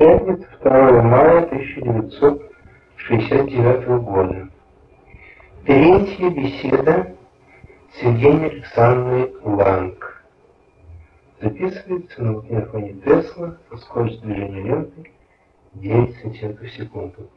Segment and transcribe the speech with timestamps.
[0.00, 4.48] Пятница, 2 мая 1969 года.
[5.66, 7.14] Третья беседа
[7.92, 10.24] с Евгенией Александровной Ланг.
[11.42, 15.10] Записывается на телефоне Тесла со скоростью движения ленты
[15.74, 17.28] 9 см в секунду.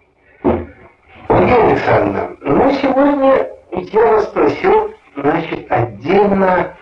[0.45, 6.77] Евгения Александровна, ну сегодня я вас спросил, значит, отдельно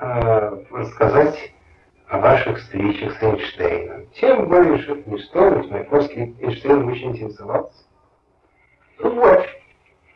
[0.00, 1.52] э, рассказать
[2.10, 4.06] о ваших встречах с Эйнштейном.
[4.20, 7.84] Тем более, что ведь Маяковский Эйнштейн очень интересовался.
[8.98, 9.46] Вот.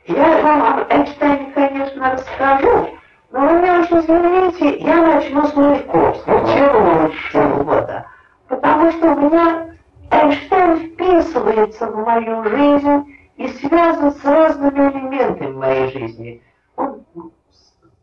[0.06, 2.88] Я вам об Эйнштейне, конечно, расскажу,
[3.30, 6.41] но вы меня очень извините, я начну с Маяковского.
[6.41, 7.65] Ну, чем лучше?
[7.65, 8.06] года.
[8.48, 9.68] Потому что у меня
[10.10, 16.42] Эйнштейн вписывается в мою жизнь и связан с разными элементами моей жизни.
[16.74, 17.04] Он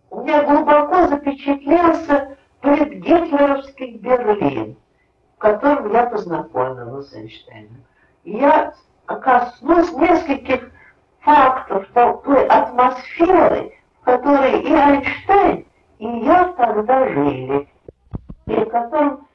[0.09, 4.77] у меня глубоко запечатлелся предгитлеровский Берлин,
[5.35, 7.83] в котором я познакомилась с Эйнштейном.
[8.23, 8.73] Я
[9.05, 10.71] коснусь нескольких
[11.21, 15.65] фактов той атмосферы, в которой и Эйнштейн,
[15.99, 17.67] и я тогда жили,
[18.47, 19.27] и которым,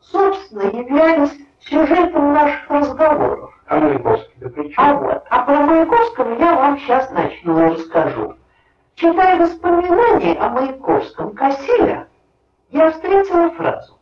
[0.00, 3.52] собственно, являлись сюжетом наших разговоров.
[3.68, 4.74] А Маяковский, да при чем?
[4.76, 8.34] А вот, а про Маяковского я вам сейчас начну расскажу.
[8.94, 12.05] Читая воспоминания о Маяковском Кассиля,
[12.76, 13.98] я встретила фразу.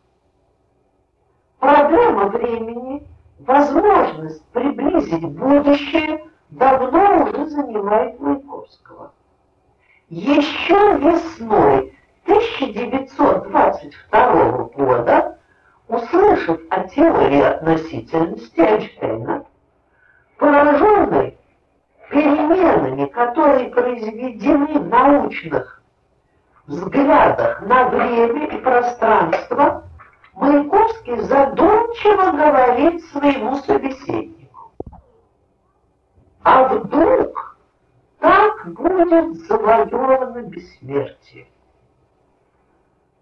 [1.59, 3.07] Проблема времени,
[3.39, 9.13] возможность приблизить будущее давно уже занимает Маяковского.
[10.09, 15.39] Еще весной 1922 года,
[15.87, 19.45] услышав о теории относительности Эйнштейна,
[20.37, 21.37] пораженный
[22.11, 25.81] переменами, которые произведены в научных
[26.67, 29.83] взглядах на время и пространство,
[30.33, 34.71] Маяковский задумчиво говорит своему собеседнику.
[36.43, 37.57] А вдруг
[38.19, 41.47] так будет завоевано бессмертие?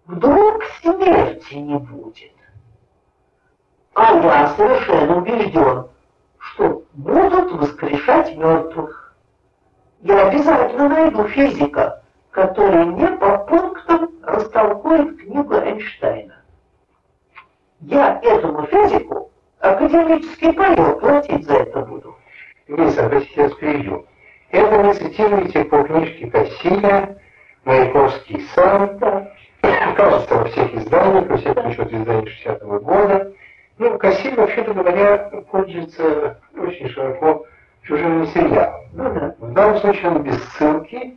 [0.06, 2.32] Вдруг смерти не будет?
[3.94, 5.86] А я совершенно убежден,
[6.38, 9.14] что будут воскрешать мертвых.
[10.00, 12.03] Я обязательно найду физика,
[12.34, 16.34] который мне по пунктам растолкует книгу Эйнштейна.
[17.80, 19.30] Я этому физику
[19.60, 22.16] академический паёк платить за это буду.
[22.66, 24.04] Лиса, вы сейчас перейду.
[24.50, 27.18] Это вы цитируете по книжке Кассиля,
[27.64, 29.30] Маяковский сам, Да.
[29.96, 33.32] кажется, во всех изданиях, во всех ключевых изданиях 60-го года.
[33.78, 37.46] Ну, Кассиль, вообще-то говоря, пользуется очень широко
[37.82, 38.80] чужим материалом.
[38.92, 39.34] Ну да.
[39.38, 41.16] В данном случае он без ссылки,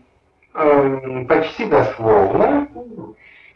[1.28, 2.68] почти дословно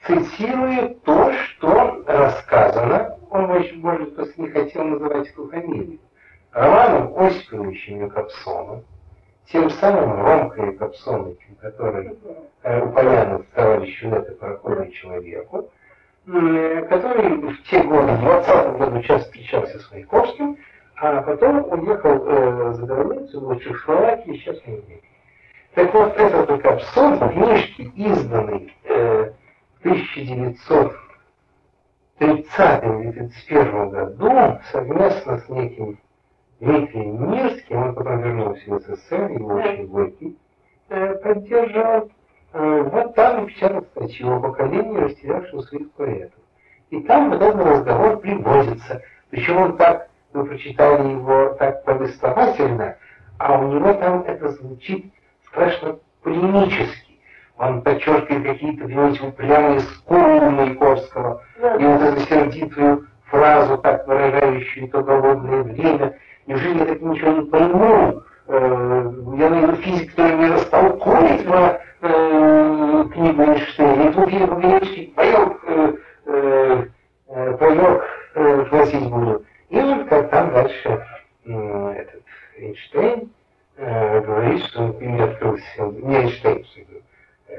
[0.06, 6.00] цитирует то, что рассказано, он, очень, может, просто не хотел называть эту фамилию,
[6.52, 8.84] Романом Осиповичем Якобсоном,
[9.52, 12.12] тем самым Ромкой Якобсоновичем, который
[12.64, 15.70] э, упомянут товарищу это проходит человеку,
[16.28, 20.58] м, который в те годы, в 20 году часто встречался с Маяковским,
[20.98, 25.04] а потом уехал э, за границу, в Чехословакии, сейчас не умеет.
[25.74, 29.32] Так вот, этот Якобсон в книжке, изданной э,
[29.80, 31.00] в 1930
[32.20, 35.98] или 31 году, совместно с неким
[36.60, 40.38] Дмитрием Мирским, он потом вернулся в СССР, его очень горький,
[40.90, 42.10] э, поддержал.
[42.52, 46.40] Э, вот там напечатал статью о поколении, растерявшего своих поэтов.
[46.90, 49.02] И там вот этот разговор приводится.
[49.30, 52.98] Причем он так, мы прочитали его так повествовательно,
[53.38, 55.14] а у него там это звучит
[55.52, 57.20] страшно полемически.
[57.58, 65.04] Он подчеркивает какие-то, понимаете, упрямые скулы Маяковского, и вот эту сердитую фразу, так выражающую то
[65.04, 66.18] голодное время.
[66.48, 68.24] Неужели я так ничего не пойму?
[68.48, 74.10] Э, Я найду физик, который мне растолкует про э, книгу Эйнштейна.
[74.10, 75.94] И тут я по-гречески поел, э,
[76.26, 76.86] э,
[77.28, 78.02] э, поел,
[78.36, 79.46] э, просить буду.
[79.70, 81.06] И вот как там дальше
[81.46, 82.24] этот
[82.58, 83.30] Эйнштейн
[83.78, 86.28] э, говорит, что им открылся, не
[87.48, 87.56] э,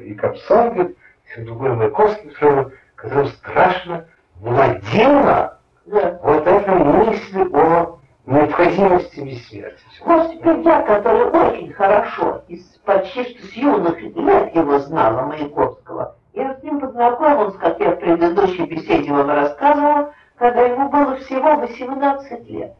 [0.00, 0.96] и Капсон, говорит,
[1.26, 4.06] все другое Маяковский, которому, которому страшно
[4.40, 6.18] владела Да.
[6.22, 10.28] вот эта мысль о необходимости бессмертия.
[10.32, 16.54] Теперь я, который очень хорошо, из почти что с юных лет его знала, Маяковского, я
[16.54, 22.48] с ним познакомилась, как я в предыдущей беседе вам рассказывала, когда ему было всего 18
[22.48, 22.74] лет.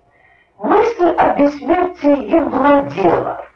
[0.62, 3.46] Мысль о бессмертии им владела.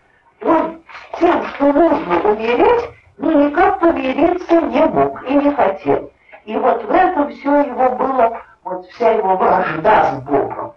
[0.41, 0.83] Он
[1.21, 6.11] тем, что нужно умереть, но никак помириться не мог и не хотел.
[6.47, 10.73] И вот в этом все его было вот вся его вражда с Богом.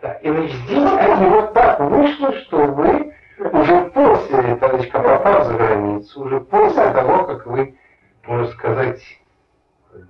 [0.00, 5.52] Да, и значит, здесь они вот так вышло, что вы уже после, Танечка, попав за
[5.52, 7.76] границу, уже после того, как вы,
[8.26, 9.02] можно сказать,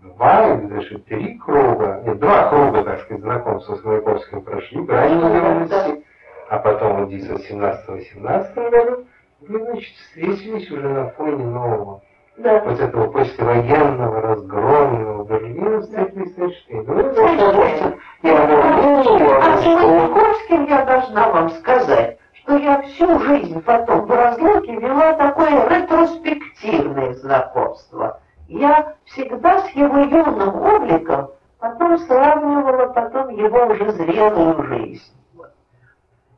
[0.03, 5.27] два или даже три круга, нет, два круга, так сказать, знакомства с Маяковским прошли, границу
[5.27, 6.05] юности,
[6.49, 9.07] а потом в 1917-18 году
[9.41, 12.03] вы, значит, встретились уже на фоне нового
[12.43, 12.61] да.
[12.65, 16.87] вот этого послевоенного разгромного Берлина встретились с Эйнштейном.
[16.87, 23.19] Ну, это, конечно, я говорю, а с Маяковским я должна вам сказать, что я всю
[23.21, 28.21] жизнь потом в разлуке вела такое ретроспективное знакомство.
[28.51, 31.31] Я всегда с его юным обликом
[31.61, 35.15] потом сравнивала потом его уже зрелую жизнь.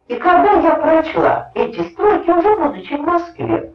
[0.08, 3.72] И когда я прочла эти строки, уже будучи в Москве,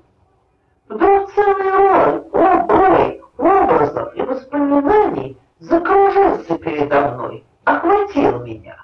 [0.87, 8.77] вдруг целый рой, рой образов и воспоминаний закружился передо мной, охватил меня.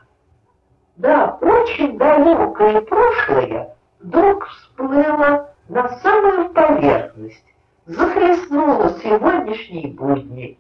[0.96, 7.53] Да, очень далекое прошлое вдруг всплыло на самую поверхность,
[7.86, 10.58] захлестнуло сегодняшние будни.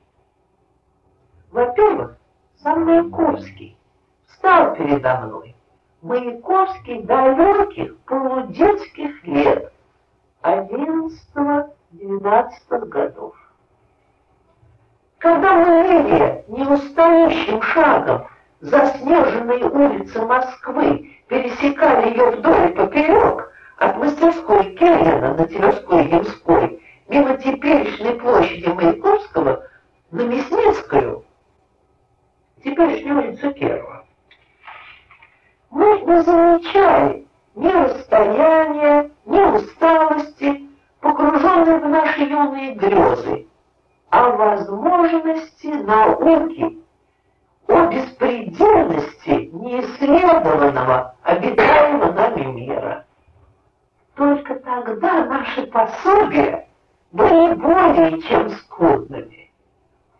[1.51, 2.17] Во-первых,
[2.61, 3.77] сам Маяковский
[4.27, 5.55] встал передо мной.
[6.01, 9.71] Маяковский далеких полудетских лет,
[10.41, 13.35] 11-12 годов.
[15.19, 18.27] Когда мы шли неустающим шагом
[18.59, 27.37] заснеженные улицы Москвы, пересекали ее вдоль и поперек, от мастерской Келлина на Тверской Ямской, мимо
[27.37, 29.63] теперешней площади Маяковского
[30.11, 31.25] на Мясницкую,
[32.63, 34.05] теперешнюю улицу Кирова.
[35.69, 40.69] Мы не замечали ни расстояния, ни усталости,
[40.99, 43.47] погруженные в наши юные грезы,
[44.09, 46.79] а возможности науки
[47.67, 53.05] о беспредельности неисследованного, обитаемого нами мира.
[54.15, 56.67] Только тогда наши пособия
[57.13, 59.51] были более чем скудными.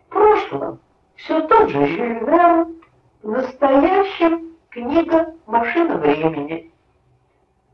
[0.06, 0.80] В прошлом
[1.16, 2.82] все тот же Жюль Верн,
[3.24, 6.72] в настоящем книга «Машина времени»,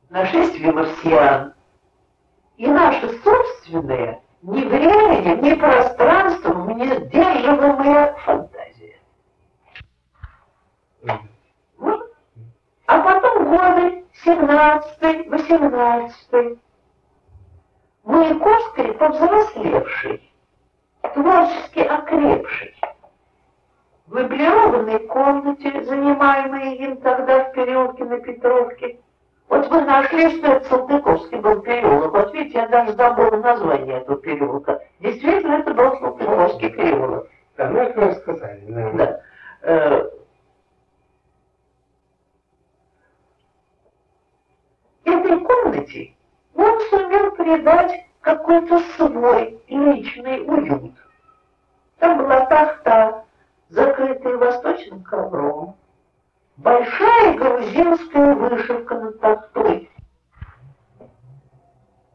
[0.10, 1.54] «Нашествие марсиан»
[2.58, 8.96] и наши собственные ни временем, ни пространством не сдерживаемые фантазии.
[12.86, 16.60] А потом годы 17 18
[18.90, 20.32] Маяковский повзрослевший,
[21.14, 22.76] творчески окрепший.
[24.08, 29.00] В меблированной комнате, занимаемой им тогда в переулке на Петровке,
[29.48, 32.14] вот вы нашли, что это Салтыковский был переулок.
[32.14, 34.82] Вот видите, я даже забыла название этого переулка.
[35.00, 37.28] Действительно, это был Салтыковский переулок.
[37.58, 38.64] Да, ну это вы сказали.
[38.68, 38.92] Да.
[38.92, 39.22] да.
[39.62, 40.10] Э,
[45.06, 46.14] этой комнате
[46.56, 50.94] он сумел придать какой-то свой личный уют.
[52.00, 53.24] Там была тахта,
[53.70, 55.76] закрытая восточным ковром,
[56.58, 59.90] большая грузинская вышивка над тахтой.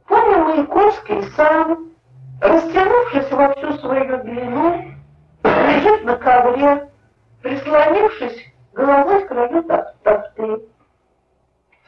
[0.07, 1.91] Понял Маяковский сам,
[2.41, 4.85] растянувшись во всю свою длину,
[5.43, 6.91] лежит на ковре,
[7.43, 9.63] прислонившись головой к краю
[10.03, 10.63] тахты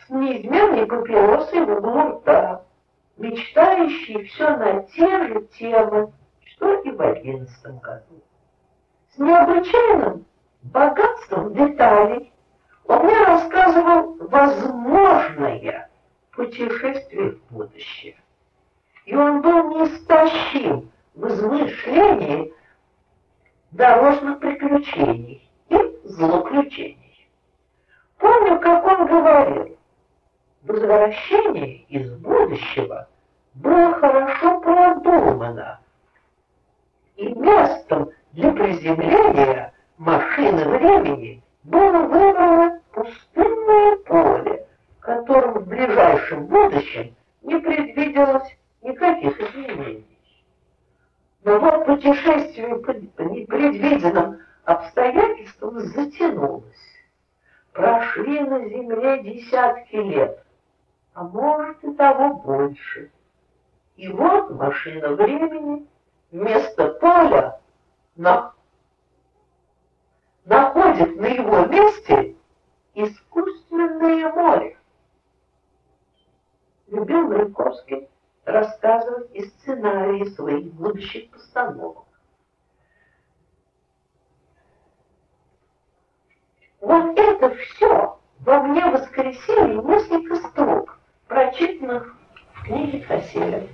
[0.06, 2.62] с неизменной папиросой в углу рта,
[3.16, 6.12] мечтающий все на те же темы,
[6.44, 8.22] что и в одиннадцатом году.
[9.14, 10.26] С необычайным
[10.62, 12.32] богатством деталей
[12.84, 15.90] он мне рассказывал возможное
[16.32, 18.16] путешествие в будущее.
[19.06, 22.52] И он был неистощим в измышлении
[23.70, 27.28] дорожных приключений и злоключений.
[28.18, 29.75] Помню, как он говорил,
[30.66, 33.08] возвращение из будущего
[33.54, 35.80] было хорошо продумано,
[37.16, 44.66] и местом для приземления машины времени было выбрано пустынное поле,
[45.00, 50.06] в в ближайшем будущем не предвиделось никаких изменений.
[51.44, 56.64] Но вот путешествие по непредвиденным обстоятельствам затянулось.
[57.72, 60.45] Прошли на Земле десятки лет,
[61.16, 63.10] а может и того больше.
[63.96, 65.88] И вот машина времени
[66.30, 67.58] вместо поля
[68.16, 68.52] на...
[70.44, 72.36] находит на его месте
[72.92, 74.78] искусственное море.
[76.88, 78.10] Любил Маяковский
[78.44, 82.04] рассказывать и сценарии своих будущих постановок.
[86.82, 90.96] Вот это все во мне воскресили несколько строк,
[91.28, 92.14] прочитанных
[92.54, 93.66] в книге Хаселя.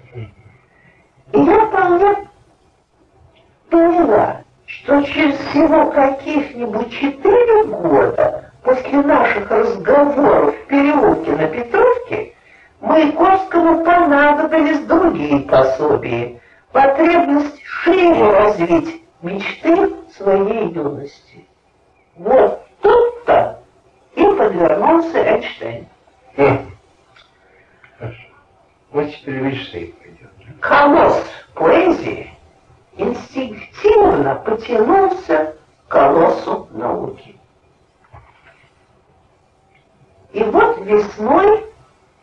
[1.33, 2.29] И я вполне
[3.71, 12.35] поняла, что через всего каких-нибудь четыре года после наших разговоров в переулке на Петровке
[12.81, 16.41] Маяковскому понадобились другие пособия,
[16.73, 21.47] потребность шире развить мечты своей юности.
[22.17, 23.61] Вот тут-то
[24.15, 25.87] и подвернулся Эйнштейн.
[28.93, 30.31] Значит, мечты пойдет.
[30.61, 32.31] Колосс поэзии
[32.97, 35.57] инстинктивно потянулся
[35.87, 37.37] к колоссу науки.
[40.33, 41.67] И вот весной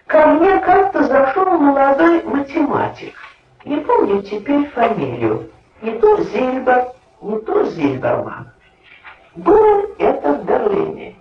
[0.06, 3.16] ко мне как-то зашел молодой математик.
[3.64, 5.50] Не помню теперь фамилию.
[5.82, 8.52] Не то Зильбер, не то Зильберман.
[9.36, 11.16] Было это в Берлине.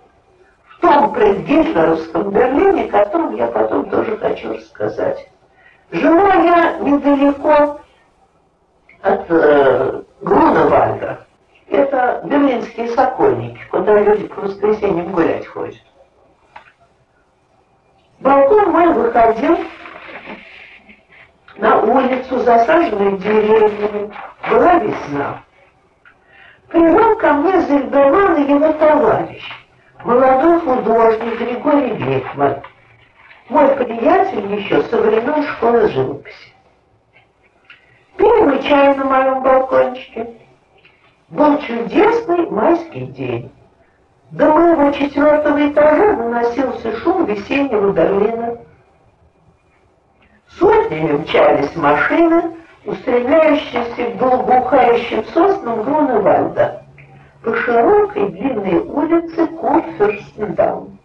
[0.69, 5.29] В том предгитлеровском Берлине, о котором я потом тоже хочу рассказать.
[5.91, 7.79] Жила я недалеко
[9.01, 11.25] от э, Груневальда.
[11.69, 15.81] Это берлинские сокольники, куда люди по воскресеньям гулять ходят.
[18.19, 19.57] Балкон мой выходил
[21.57, 24.11] на улицу, засаженную деревьями.
[24.49, 25.43] Была весна.
[26.69, 29.43] Привел ко мне Зельберман и его товарищ,
[30.03, 32.61] молодой художник Григорий Бекман,
[33.49, 36.53] мой приятель еще со времен школы живописи.
[38.17, 40.27] Пили чай на моем балкончике.
[41.29, 43.51] Был чудесный майский день.
[44.31, 48.57] До моего четвертого этажа наносился шум весеннего Берлина.
[50.59, 56.83] Сотнями мчались машины, устремляющиеся к благоухающим соснам Груневальда
[57.43, 60.97] по широкой длинной улице Курфюрстендаун.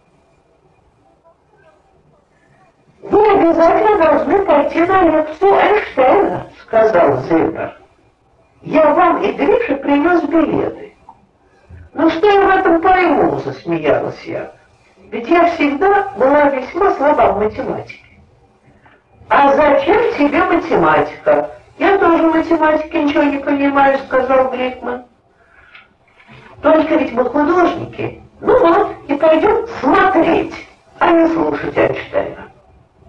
[3.02, 7.76] «Вы обязательно должны пойти на лекцию Эйнштейна»,— сказал Зильбер.
[8.62, 10.94] Я вам и Грише принес билеты.
[11.94, 14.52] Ну что я в этом пойму, засмеялась я.
[15.10, 18.01] Ведь я всегда была весьма слаба в математике.
[19.34, 21.50] А зачем тебе математика?
[21.78, 25.04] Я тоже в математике ничего не понимаю, сказал Гликман.
[26.60, 28.22] Только ведь мы художники.
[28.42, 30.54] Ну вот, и пойдем смотреть,
[30.98, 32.50] а не слушать Эйнштейна.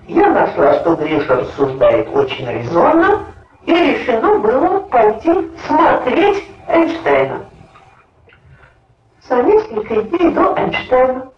[0.08, 3.26] Я нашла, что Гриша рассуждает очень резонно,
[3.66, 7.42] и решено было пойти смотреть Эйнштейна.
[9.28, 11.32] За несколько дней до Эйнштейна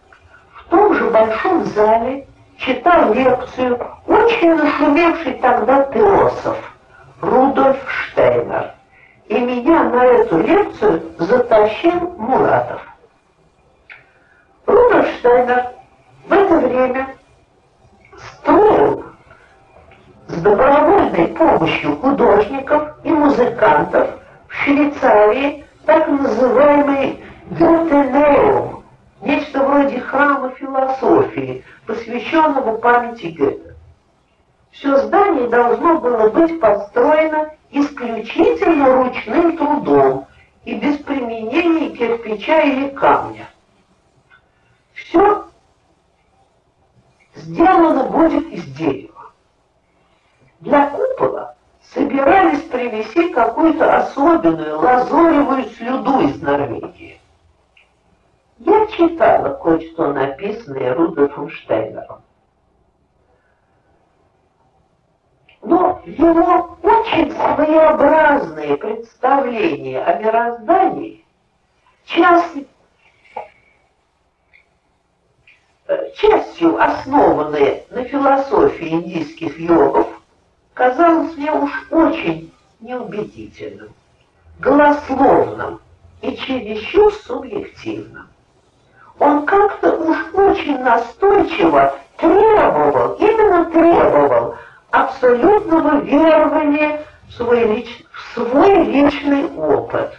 [0.54, 6.56] в том же большом зале читал лекцию очень нашумевший тогда философ
[7.20, 8.72] Рудольф Штейнер.
[9.26, 12.80] И меня на эту лекцию затащил Муратов.
[14.66, 15.66] Рудольф Штейнер
[16.28, 17.08] в это время
[18.16, 19.04] строил
[20.28, 24.10] с добровольной помощью художников и музыкантов
[24.48, 28.75] в Швейцарии так называемый Гетенеум,
[29.26, 33.74] нечто вроде храма философии, посвященного памяти Гёте.
[34.70, 40.26] Все здание должно было быть построено исключительно ручным трудом
[40.64, 43.48] и без применения кирпича или камня.
[44.94, 45.44] Все
[47.34, 49.32] сделано будет из дерева.
[50.60, 51.54] Для купола
[51.94, 57.20] собирались привезти какую-то особенную лазоревую слюду из Норвегии.
[58.58, 62.22] Я читала кое-что написанное Рудольфом Штейнером.
[65.62, 71.24] Но его очень своеобразные представления о мироздании,
[72.06, 72.66] часть,
[75.88, 80.08] э, частью основанные на философии индийских йогов,
[80.72, 83.92] казалось мне уж очень неубедительным,
[84.60, 85.80] голословным
[86.22, 88.28] и чересчур субъективным.
[89.18, 94.54] Он как-то уж очень настойчиво требовал, именно требовал
[94.90, 100.12] абсолютного верования в свой, лич, в свой личный опыт.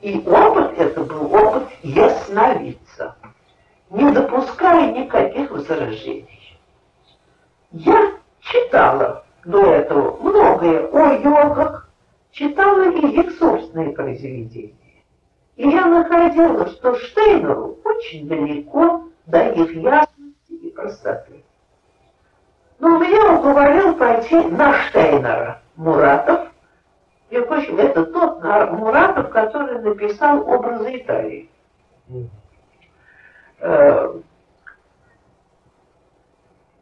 [0.00, 3.16] И опыт это был опыт ясновидца,
[3.90, 6.58] не допуская никаких возражений.
[7.72, 11.88] Я читала до этого многое о йогах,
[12.30, 14.83] читала и их собственные произведения.
[15.56, 21.44] И я находила, что Штейнеру очень далеко до их ясности и простоты.
[22.80, 26.48] Но меня уговорил пойти на Штейнера Муратов.
[27.30, 31.48] И, в общем, это тот Муратов, который написал образы Италии.
[32.08, 32.28] Mm.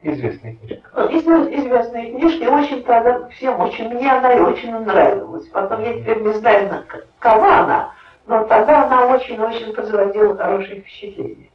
[0.05, 1.07] Известная книжка.
[1.07, 5.47] известная книжка, и очень тогда всем очень, мне она очень нравилась.
[5.49, 7.93] Потом я теперь не знаю, какова она,
[8.27, 11.51] но тогда она очень-очень производила хорошее впечатление.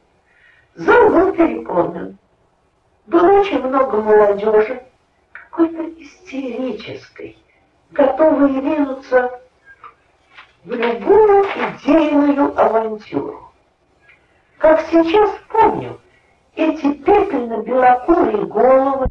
[0.74, 2.18] Зал был переполнен.
[3.06, 4.82] Было очень много молодежи,
[5.32, 7.38] какой-то истерической,
[7.90, 9.40] готовой ринуться
[10.64, 13.50] в любую идейную авантюру.
[14.58, 15.98] Как сейчас помню,
[16.54, 19.06] эти пепельно-белокурые головы,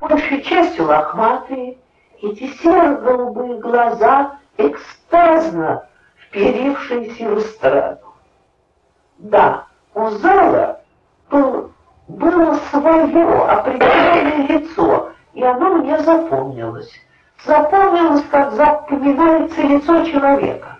[0.00, 1.78] большей частью лохматые,
[2.22, 5.88] эти серо-голубые глаза, экстазно
[6.34, 8.14] вперившиеся в эстраду.
[9.18, 10.80] Да, у зала
[11.30, 11.70] был,
[12.08, 16.90] было свое определенное лицо, и оно мне запомнилось.
[17.44, 20.78] Запомнилось, как запоминается лицо человека.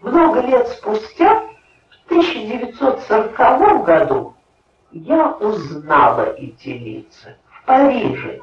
[0.00, 1.42] Много лет спустя,
[1.90, 4.34] в 1940 году,
[4.92, 8.40] я узнала эти лица в Париже,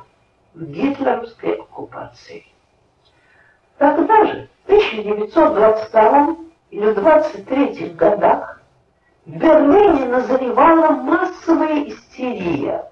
[0.54, 2.46] в гитлеровской оккупации.
[3.80, 6.36] Тогда же, в 1922
[6.70, 8.62] или 23 годах,
[9.26, 12.92] в Берлине назревала массовая истерия.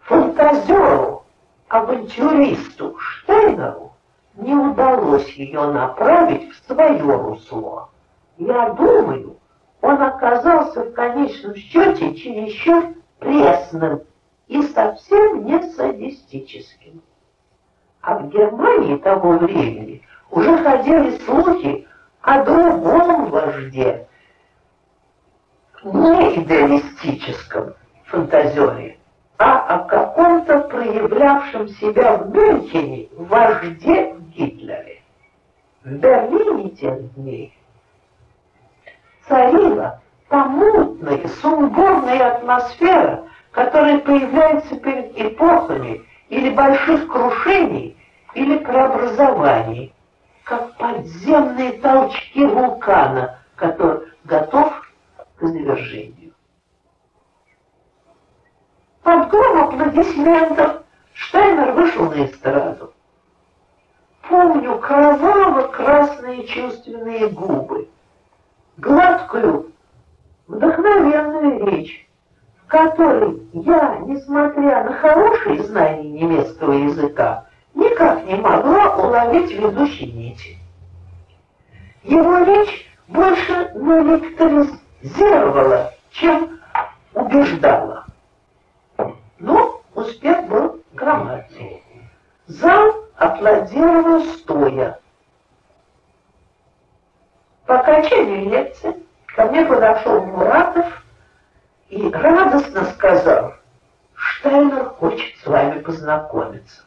[0.00, 1.22] Фантазеру,
[1.68, 3.92] авантюристу Штейнеру
[4.34, 7.90] не удалось ее направить в свое русло.
[8.38, 9.36] Я думаю,
[9.82, 12.86] он оказался в конечном счете чересчур
[13.20, 14.02] пресным
[14.48, 17.02] и совсем не садистическим.
[18.04, 21.88] А в Германии того времени уже ходили слухи
[22.20, 24.06] о другом вожде,
[25.82, 27.72] не идеалистическом
[28.04, 28.98] фантазере,
[29.38, 35.00] а о каком-то проявлявшем себя в Мюнхене вожде Гитлере.
[35.82, 37.56] В Берлине тех дней
[39.26, 47.96] царила та мутная, сумбурная атмосфера, которая появляется перед эпохами или больших крушений,
[48.34, 49.94] или преобразований,
[50.44, 54.72] как подземные толчки вулкана, который готов
[55.36, 56.32] к извержению.
[59.02, 60.82] Под гром аплодисментов
[61.12, 62.92] Штайнер вышел на эстраду.
[64.28, 67.88] Помню кроваво-красные чувственные губы,
[68.78, 69.72] гладкую,
[70.48, 72.08] вдохновенную речь,
[72.64, 80.56] в которой я, несмотря на хорошие знания немецкого языка, никак не могла уловить ведущие нити.
[82.02, 86.58] Его речь больше наэлектризировала, чем
[87.12, 88.06] убеждала.
[89.38, 91.82] Но успех был громадный.
[92.46, 94.98] Зал аплодировал стоя.
[97.66, 98.94] По окончании лекции
[99.34, 101.03] ко мне подошел Муратов
[101.94, 103.54] и радостно сказал,
[104.14, 106.82] Штайнер хочет с вами познакомиться.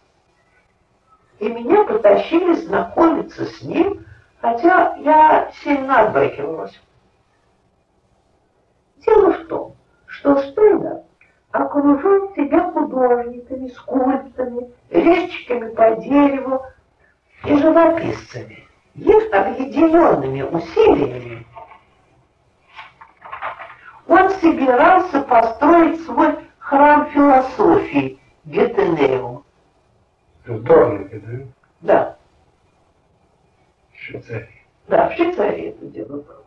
[1.39, 4.05] И меня потащили знакомиться с ним,
[4.41, 6.77] хотя я сильно отбрыкивалась.
[9.05, 9.75] Дело в том,
[10.07, 11.03] что Штайнер
[11.51, 16.65] окружен себя художниками, скульпторами, резчиками по дереву
[17.45, 21.45] и живописцами их объединенными усилиями
[24.07, 29.43] он собирался построить свой храм философии Гетенеум.
[30.45, 31.43] В Дорнике, да?
[31.81, 32.15] Да.
[33.93, 34.49] В Швейцарии.
[34.87, 36.43] Да, в Швейцарии это дело было.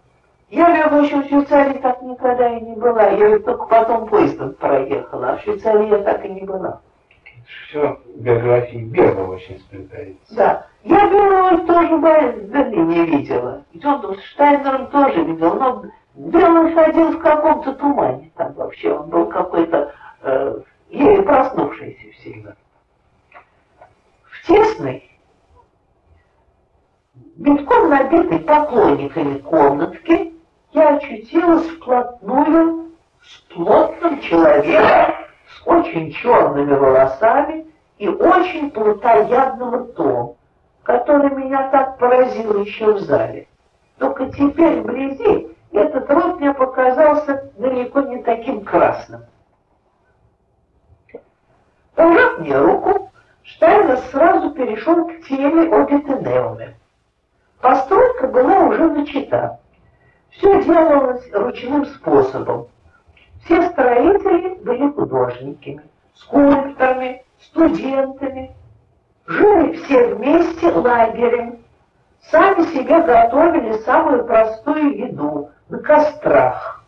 [0.49, 3.09] Я, в общем, в Швейцарии так никогда и не была.
[3.11, 6.81] Я только потом поездом проехала, а в Швейцарии я так и не была.
[7.69, 10.35] Все биографии Берга очень сплетается.
[10.35, 10.67] Да.
[10.85, 13.65] Я Белого тоже в Берлине видела.
[13.73, 15.55] И он с Штайнером тоже видел.
[15.55, 15.85] Но
[16.29, 18.93] Белый ходил в каком-то тумане там вообще.
[18.93, 22.55] Он был какой-то э, еле проснувшийся всегда.
[24.25, 25.11] В тесной,
[27.37, 30.33] битком набитой поклонниками комнатке
[30.73, 35.15] я очутилась вплотную с плотным человеком,
[35.49, 37.67] с очень черными волосами
[37.99, 40.37] и очень плотоядным ртом
[40.83, 43.47] который меня так поразил еще в зале.
[43.99, 45.50] Только теперь вблизи
[45.81, 49.23] этот рот мне показался далеко не таким красным.
[51.95, 53.11] Пожав мне руку,
[53.43, 56.77] Штайнер сразу перешел к теме о Гетенеуме.
[57.61, 59.59] Постройка была уже начата.
[60.31, 62.69] Все делалось ручным способом.
[63.45, 65.83] Все строители были художниками.
[66.15, 68.55] скульпторами, студентами.
[69.27, 71.59] Жили все вместе лагерем.
[72.31, 76.85] Сами себе готовили самую простую еду на кострах.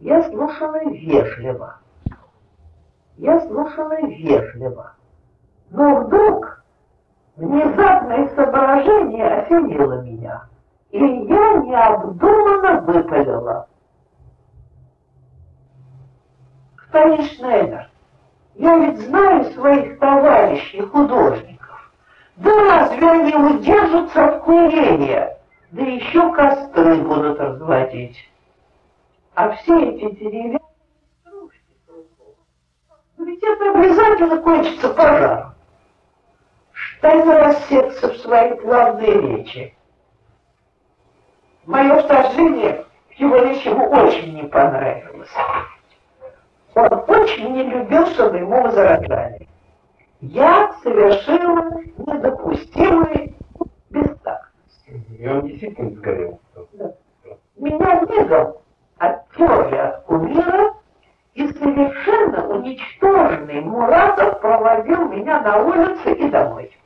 [0.00, 1.76] Я слушала вежливо.
[3.16, 4.92] Я слушала вежливо.
[5.70, 6.62] Но вдруг
[7.36, 10.44] внезапное соображение осенило меня,
[10.90, 13.68] и я необдуманно выпалила.
[16.90, 17.90] Товарищ Шнайдер,
[18.54, 21.92] я ведь знаю своих товарищей художников.
[22.36, 25.37] Да разве они удержатся от курения?
[25.70, 28.16] Да еще костры будут разводить.
[29.34, 30.60] А все эти деревья
[33.18, 35.54] ведь это обязательно кончится пожаром.
[36.72, 39.74] Штайн рассекся в свои главные речи.
[41.66, 45.30] Мое вторжение его речи ему очень не понравилось.
[46.74, 49.48] Он очень не любил, чтобы ему возражали.
[50.20, 53.36] Я совершила недопустимый.
[54.90, 56.40] И он действительно сгорел.
[56.72, 56.94] Да.
[57.56, 58.54] Меня мигом
[58.98, 60.74] оттерли от кумира,
[61.34, 66.76] и совершенно уничтоженный Муратов проводил меня на улице и домой.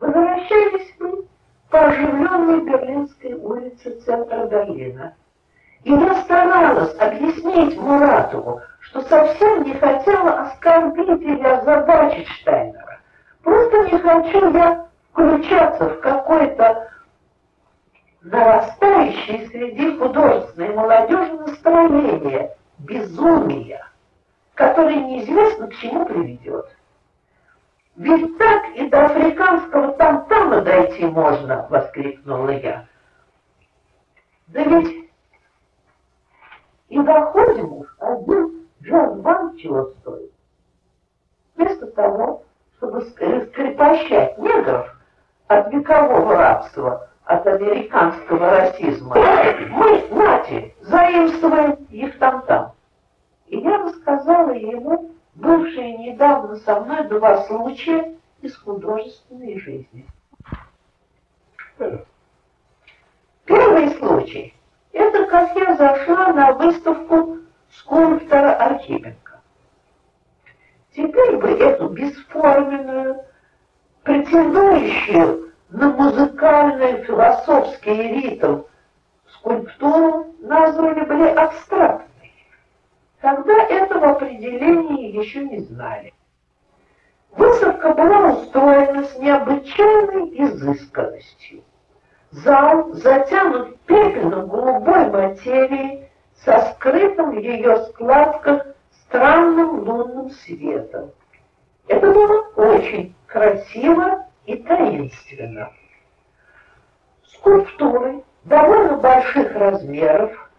[0.00, 1.24] Возвращались мы
[1.70, 5.14] по оживленной Берлинской улице центра Берлина.
[5.84, 13.00] И я старалась объяснить Муратову, что совсем не хотела оскорбить или озадачить Штайнера.
[13.42, 16.90] Просто не хочу я включаться в какое-то
[18.22, 23.86] нарастающее среди художественной молодежи настроение безумия,
[24.54, 26.66] которое неизвестно к чему приведет.
[27.96, 32.86] Ведь так и до африканского там-тама дойти можно, воскликнула я.
[34.48, 35.10] Да ведь
[36.88, 40.32] и доходим уж один джаз-бан чего стоит.
[41.56, 42.44] Вместо того,
[42.76, 44.99] чтобы скрепощать негров
[45.50, 52.72] от векового рабства, от американского расизма, мы, нати, заимствуем их там-там.
[53.48, 60.06] И я рассказала ему бывшие недавно со мной два случая из художественной жизни.
[63.44, 64.54] Первый случай–
[64.92, 67.38] это как я зашла на выставку
[67.72, 69.40] скульптора Архипенко.
[70.94, 73.24] Теперь бы эту бесформенную,
[74.02, 78.62] претендующую на музыкальный философский ритм
[79.34, 82.32] скульптуру назвали бы абстрактной.
[83.20, 86.12] Тогда этого определения еще не знали.
[87.32, 91.62] Выставка была устроена с необычайной изысканностью.
[92.30, 96.08] Зал затянут пепельно-голубой материей
[96.44, 101.10] со скрытым в ее складках странным лунным светом.
[101.88, 105.72] Это было очень красиво и таинственно.
[107.26, 110.50] Скульптуры довольно больших размеров,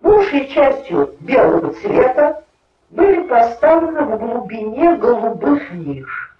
[0.00, 2.42] большей частью белого цвета,
[2.90, 6.36] были поставлены в глубине голубых ниш,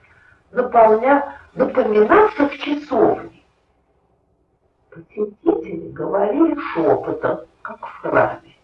[0.53, 1.37] наполня...
[1.55, 3.45] напоминавших часовни.
[4.91, 8.57] Посетители говорили шепотом, как в храме.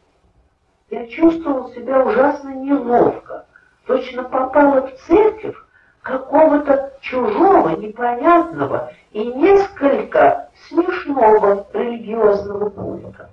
[0.90, 3.46] Я чувствовал себя ужасно неловко,
[3.86, 5.56] точно попала в церковь
[6.02, 13.30] какого-то чужого, непонятного и несколько смешного религиозного культа.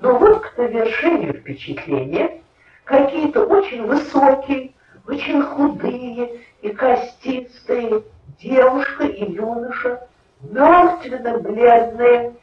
[0.00, 2.42] Но вот к довершению впечатления
[2.84, 4.72] какие-то очень высокие,
[5.06, 8.02] очень худые и костистые
[8.40, 10.08] девушка и юноша
[10.42, 12.34] мертвенно-бледные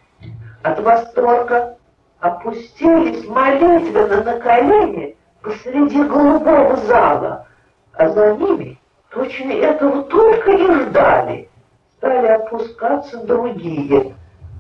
[0.64, 1.78] от восторга,
[2.20, 7.48] опустились молитвенно на колени посреди голубого зала,
[7.94, 8.79] а за ними
[9.12, 11.50] точно этого только и ждали.
[11.98, 14.16] Стали опускаться другие,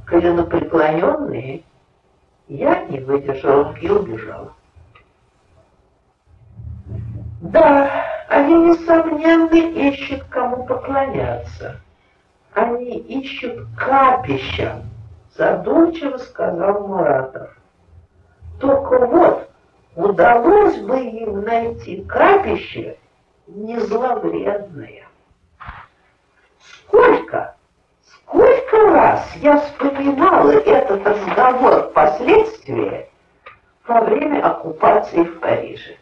[0.05, 1.63] коленопреклоненные.
[2.47, 4.53] Я не выдержала и убежала.
[7.41, 11.79] Да, они, несомненно, ищут, кому поклоняться
[12.53, 14.83] они ищут капища,
[15.35, 17.55] задумчиво сказал Муратов.
[18.59, 19.49] Только вот,
[19.95, 22.97] удалось бы им найти капище
[23.55, 25.07] не зловредное.
[26.59, 27.55] Сколько,
[28.05, 33.07] сколько раз я вспоминала этот разговор впоследствии
[33.88, 35.97] во время оккупации в Париже.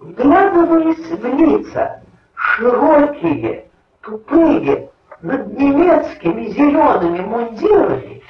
[0.00, 2.02] Вглядываясь в лица,
[2.34, 3.66] широкие,
[4.02, 4.90] тупые,
[5.22, 8.22] над немецкими зелеными мундирами,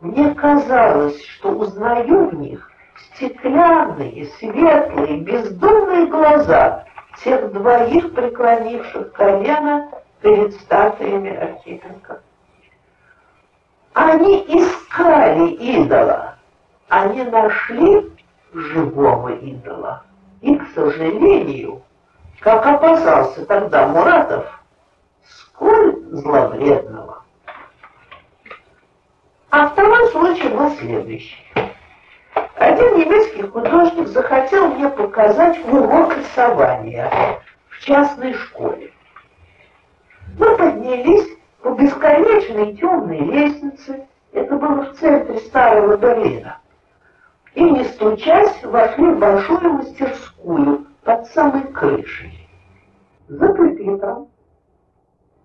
[0.00, 2.68] мне казалось, что узнаю в них
[3.14, 6.84] стеклянные, светлые, бездумные глаза
[7.18, 9.88] тех двоих преклонивших колено
[10.20, 12.20] перед статуями Архипенко.
[13.94, 16.36] Они искали идола,
[16.88, 18.10] они нашли
[18.52, 20.04] живого идола.
[20.40, 21.82] И, к сожалению,
[22.40, 24.46] как опасался тогда Муратов,
[25.24, 27.22] сколь зловредного.
[29.50, 31.36] А второй случай был следующий.
[32.72, 37.12] Один немецкий художник захотел мне показать урок рисования
[37.68, 38.90] в частной школе.
[40.38, 46.60] Мы поднялись по бесконечной темной лестнице, это было в центре Старого Берлина,
[47.54, 52.48] и, не стучась, вошли в большую мастерскую под самой крышей.
[53.28, 54.28] За пульпитом,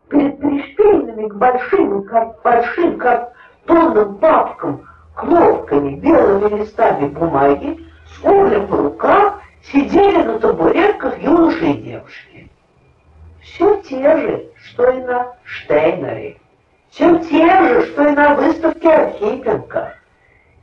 [0.07, 8.75] перед пришпильными к большим, как большим картонным папкам кнопками, белыми листами бумаги, с углем в
[8.75, 12.49] руках сидели на табуретках юноши и девушки.
[13.41, 16.37] Все те же, что и на Штейнере,
[16.91, 19.95] все те же, что и на выставке Архипенко.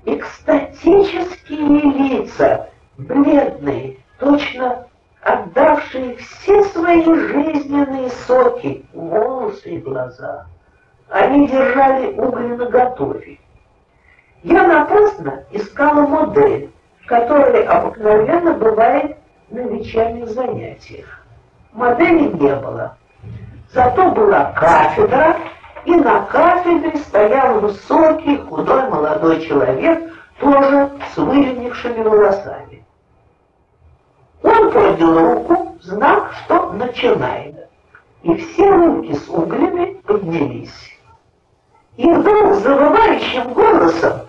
[0.06, 4.86] Экстатические лица, бледные, точно
[5.22, 10.46] отдавшие все свои жизненные соки, волосы и глаза.
[11.08, 13.38] Они держали уголь наготове.
[14.44, 16.70] Я напрасно искала модель,
[17.06, 19.16] которая обыкновенно бывает
[19.48, 21.06] на вечерних занятиях.
[21.72, 22.98] Модели не было.
[23.72, 25.36] Зато была кафедра,
[25.86, 32.84] и на кафедре стоял высокий, худой молодой человек, тоже с выленившими волосами.
[34.42, 37.66] Он поднял руку знак, что начинает.
[38.22, 40.98] И все руки с углями поднялись.
[41.96, 44.20] И вдруг завывающим голосом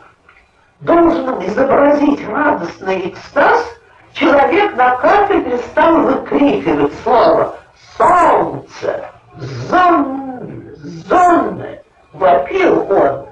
[0.82, 3.66] должным изобразить радостный экстаз,
[4.14, 7.56] человек на кафедре стал выкрикивать слово
[7.98, 9.06] «Солнце!
[9.38, 10.64] Зон!
[11.08, 11.82] Зонны!»
[12.14, 13.26] Вопил он,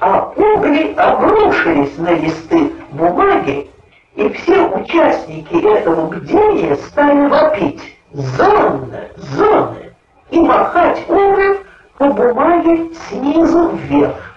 [0.00, 3.70] а угли обрушились на листы бумаги,
[4.14, 9.10] и все участники этого бдения стали вопить «Зоны!
[9.16, 9.94] Зоны!»
[10.30, 11.58] и махать углем
[11.98, 14.29] по бумаге снизу вверх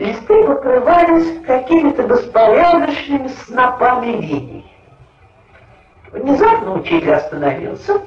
[0.00, 4.74] листы покрывались какими-то беспорядочными снопами линий.
[6.10, 8.00] Внезапно учитель остановился,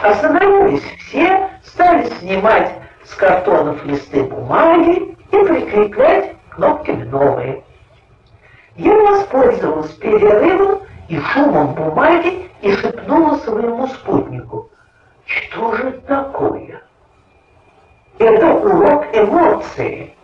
[0.00, 2.72] остановились все, стали снимать
[3.04, 7.64] с картонов листы бумаги и прикреплять кнопками новые.
[8.76, 14.70] Я воспользовалась перерывом и шумом бумаги и шепнула своему спутнику.
[15.26, 16.80] Что же такое?
[18.18, 20.14] Это урок эмоции.—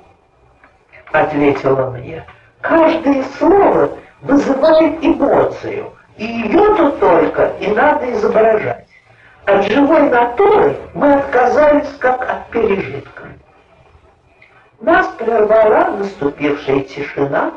[1.13, 2.25] ответила мне.
[2.61, 3.91] «Каждое слово
[4.23, 8.87] вызывает эмоцию, и ее-то только и надо изображать.
[9.47, 13.25] От живой натуры мы отказались как от пережитка.
[14.81, 17.53] Нас прервала наступившая тишина,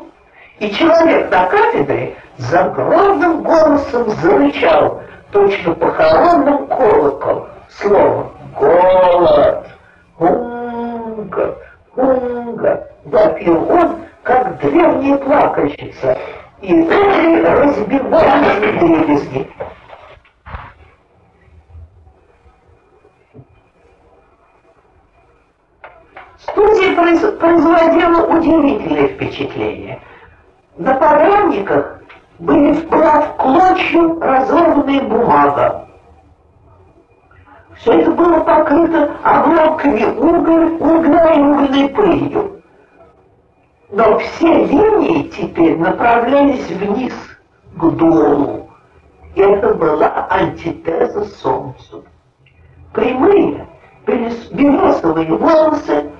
[0.58, 9.66] и человек на кафедре загробным голосом зарычал, точно похоронным колокол, слово «голод»,
[11.94, 16.16] «хунгр», Вопил он, как древняя плакальщица,
[16.62, 16.88] и в
[18.78, 19.50] дребезги.
[26.38, 26.96] Студия
[27.38, 30.00] производила удивительное впечатление.
[30.78, 32.00] На подрамниках
[32.38, 35.83] были вплав клочья разорванная бумага.
[37.76, 42.62] Все это было покрыто обломками угля, угля и угольной пылью.
[43.90, 47.14] Но все линии теперь направлялись вниз,
[47.76, 48.68] к долу.
[49.36, 52.04] Это была антитеза Солнцу.
[52.92, 53.66] Прямые,
[54.06, 56.10] белесовые волосы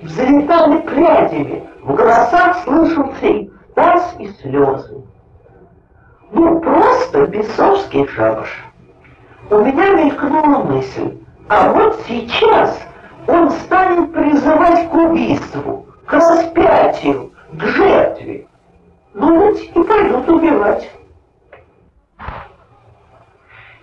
[0.00, 5.02] взлетали прядями, в голосах слышался и таз, и слезы.
[6.30, 8.64] Ну, просто бесовский шабаш.
[9.50, 12.80] У меня мелькнула мысль, а вот сейчас
[13.26, 18.46] он станет призывать к убийству, к распятию, к жертве.
[19.12, 20.90] Ну вот и пойдут убивать.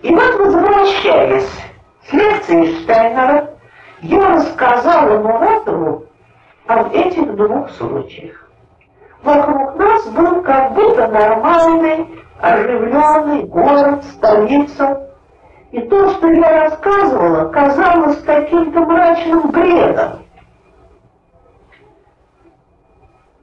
[0.02, 1.48] И вот, возвращаясь
[2.08, 3.50] с лекции Штайнера,
[4.02, 6.06] я рассказала Муратову
[6.66, 8.50] об этих двух случаях.
[9.22, 12.08] Вокруг нас был как будто нормальный,
[12.40, 15.11] оживленный город, столица.
[15.72, 20.26] И то, что я рассказывала, казалось каким-то мрачным бредом.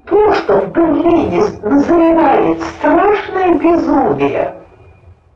[0.05, 4.55] То, что в Берлине назревает страшное безумие,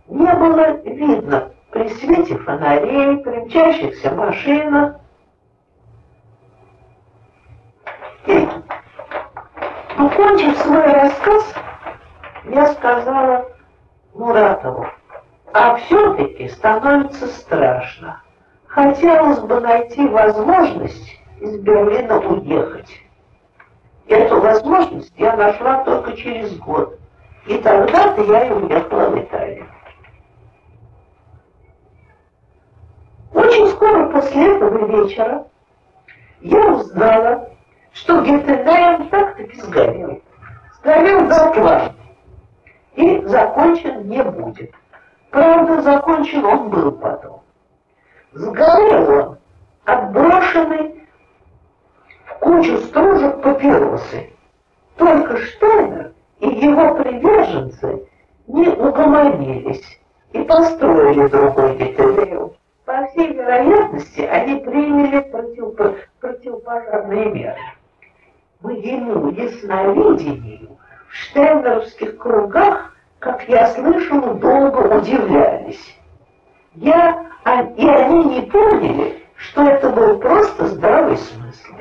[0.07, 4.97] не было видно при свете фонарей, при мчащихся машинах.
[8.27, 8.47] И,
[9.97, 11.55] окончив свой рассказ,
[12.45, 13.47] я сказала
[14.13, 14.87] Муратову,
[15.53, 18.21] а все-таки становится страшно.
[18.65, 22.89] Хотелось бы найти возможность из Берлина уехать.
[24.07, 26.99] Эту возможность я нашла только через год.
[27.45, 29.67] И тогда-то я и уехала в Италию.
[33.33, 35.45] Очень скоро после этого вечера
[36.41, 37.49] я узнала,
[37.91, 40.21] что Геттенайм так-таки сгорел.
[40.79, 41.93] Сгорел дотла
[42.95, 44.73] и закончен не будет.
[45.33, 47.41] Правда, закончен он был потом.
[48.33, 49.37] Сгорел он,
[49.83, 51.07] отброшенный
[52.25, 54.29] в кучу стружек папиросы.
[54.95, 58.07] Только Штайнер и его приверженцы
[58.45, 59.99] не угомонились
[60.33, 62.51] и построили другой Геттенайм.
[62.85, 67.59] По всей вероятности, они приняли против, противопожарные меры.
[68.61, 70.77] Моему ясновидению
[71.09, 72.92] в штейнеровских кругах,
[73.23, 75.97] как я слышала, долго удивлялись.
[76.75, 81.73] Я, а, и они не поняли, что это был просто здравый смысл.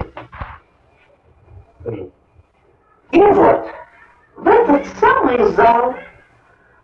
[3.11, 3.67] И вот,
[4.37, 5.95] в этот самый зал,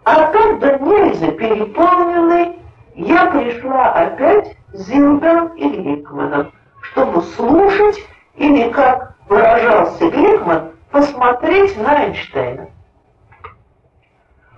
[0.04, 2.58] а до нельзя переполненный,
[2.96, 12.06] я пришла опять с Зиндом и Гликманом, чтобы слушать или, как выражался Гликман, посмотреть на
[12.06, 12.70] Эйнштейна.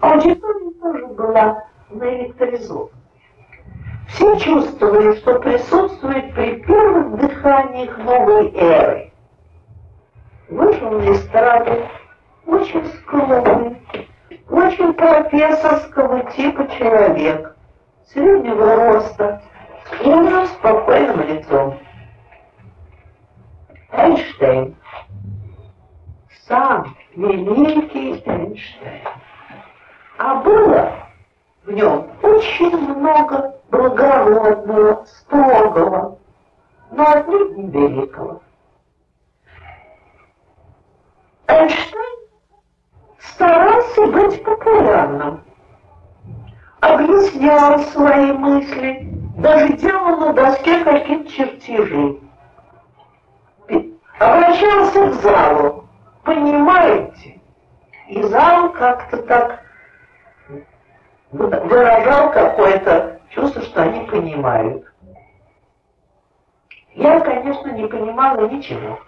[0.01, 2.91] Аудитория тоже была наэлектризована.
[4.09, 9.13] Все чувствовали, что присутствует при первых дыханиях новой эры.
[10.49, 11.87] Вышел на эстраду
[12.47, 13.81] очень скромный,
[14.49, 17.57] очень профессорского типа человек,
[18.07, 19.43] среднего роста,
[19.85, 21.79] с умным, спокойным лицом.
[23.93, 24.75] Эйнштейн.
[26.49, 29.03] Сам великий Эйнштейн.
[30.23, 30.93] А было
[31.65, 36.19] в нем очень много благородного, строгого,
[36.91, 38.43] но отнюдь не великого.
[41.47, 42.19] Эйнштейн
[43.19, 45.43] старался быть популярным,
[46.81, 52.21] объяснял свои мысли, даже делал на доске какие-то чертежи.
[54.19, 55.89] Обращался к залу,
[56.25, 57.41] понимаете?
[58.09, 59.61] И зал как-то так
[61.33, 64.85] выражал какое-то чувство, что они понимают.
[66.95, 68.99] Я, конечно, не понимала ничего.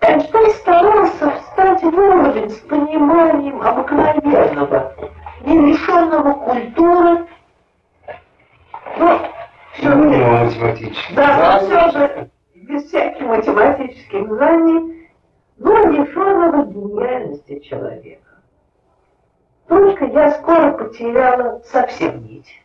[0.00, 4.94] Эйнштейн старался встать в уровень с пониманием обыкновенного,
[5.42, 7.26] не лишенного культуры,
[8.98, 9.20] но
[9.74, 11.14] все ну, математически.
[11.14, 15.01] Да, но все же без всяких математических знаний,
[15.62, 18.30] но лишенного гениальности человека.
[19.68, 22.60] Только я скоро потеряла совсем нить.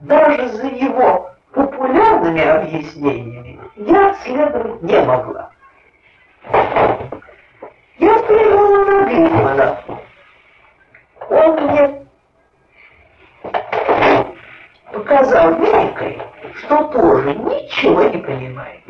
[0.00, 5.50] Даже за его популярными объяснениями я следовать не могла.
[7.98, 9.80] Я взглянула на Гликмана.
[11.28, 12.06] Он мне
[14.90, 16.22] показал мимикой,
[16.54, 18.82] что тоже ничего не понимает.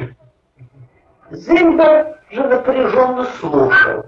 [1.33, 4.07] Зимбер же напряженно слушал.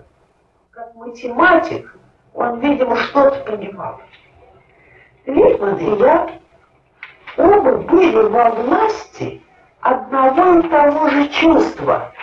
[0.71, 1.97] Как математик,
[2.35, 4.01] он, видимо, что-то понимал.
[5.27, 6.31] Гликман и я
[7.37, 9.43] оба были во власти
[9.81, 12.13] одного и того же чувства—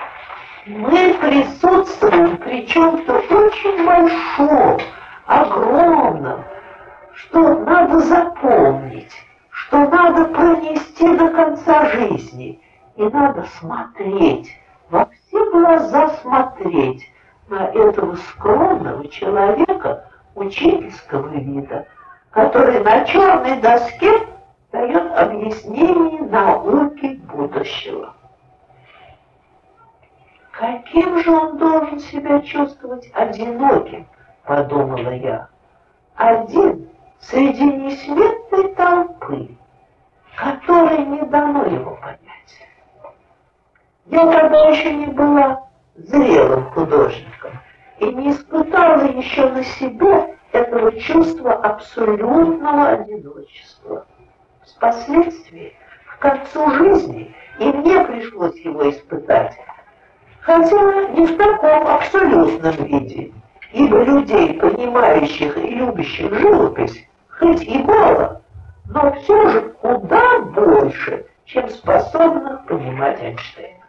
[0.66, 4.80] мы присутствуем при чем-то очень большом,
[5.26, 6.44] огромном,
[7.14, 9.12] что надо запомнить,
[9.50, 12.62] что надо пронести до конца жизни.
[12.95, 14.52] И надо смотреть,
[14.92, 17.10] во все глаза смотреть
[17.48, 21.88] на этого скромного человека учительского вида,
[22.32, 24.12] который на черной доске
[24.72, 28.14] дает объяснение науки будущего.
[30.52, 34.06] Каким же он должен себя чувствовать одиноким,
[34.44, 35.48] подумала я.
[36.16, 36.89] Один
[37.22, 39.58] среди несметной толпы,
[40.36, 42.30] которой не дано его понять.
[44.08, 47.52] Я тогда еще не была зрелым художником
[47.99, 54.06] и не испытала еще на себе этого чувства абсолютного одиночества.
[54.76, 55.76] Впоследствии,
[56.06, 59.56] в концу жизни, и мне пришлось его испытать.
[60.41, 63.32] Хотя не в таком абсолютном виде,
[63.72, 68.41] ибо людей, понимающих и любящих живопись, хоть и мало,
[68.89, 73.80] но все же куда больше, чем способных понимать Эйнштейна.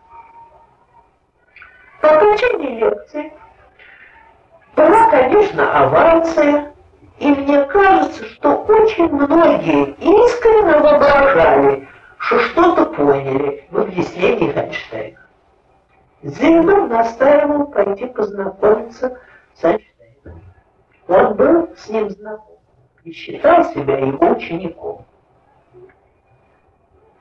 [2.03, 3.33] По окончании лекции
[4.75, 6.73] была, конечно, овация,
[7.21, 11.89] и мне кажется, что очень многие искренне воображали,
[12.19, 15.21] что что-то поняли в объяснении Эйнштейна.
[16.23, 19.17] Зейбер настаивал пойти познакомиться
[19.55, 20.43] с Эйнштейном.
[21.07, 22.59] Он был с ним знаком
[23.05, 25.05] и считал себя его учеником.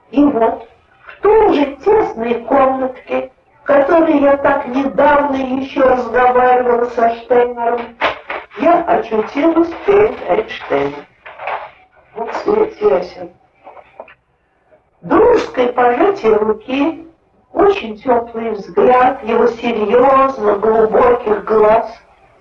[0.10, 0.68] И вот
[1.06, 3.32] в той же тесной комнатке,
[3.64, 7.97] которой я так недавно еще разговаривала со Штейнером,
[8.59, 11.05] я очутилась перед Эйнштейном.
[12.16, 13.32] Вот свет ясен.
[15.01, 17.07] Дружеское пожатие руки,
[17.53, 21.91] очень теплый взгляд его серьезно глубоких глаз,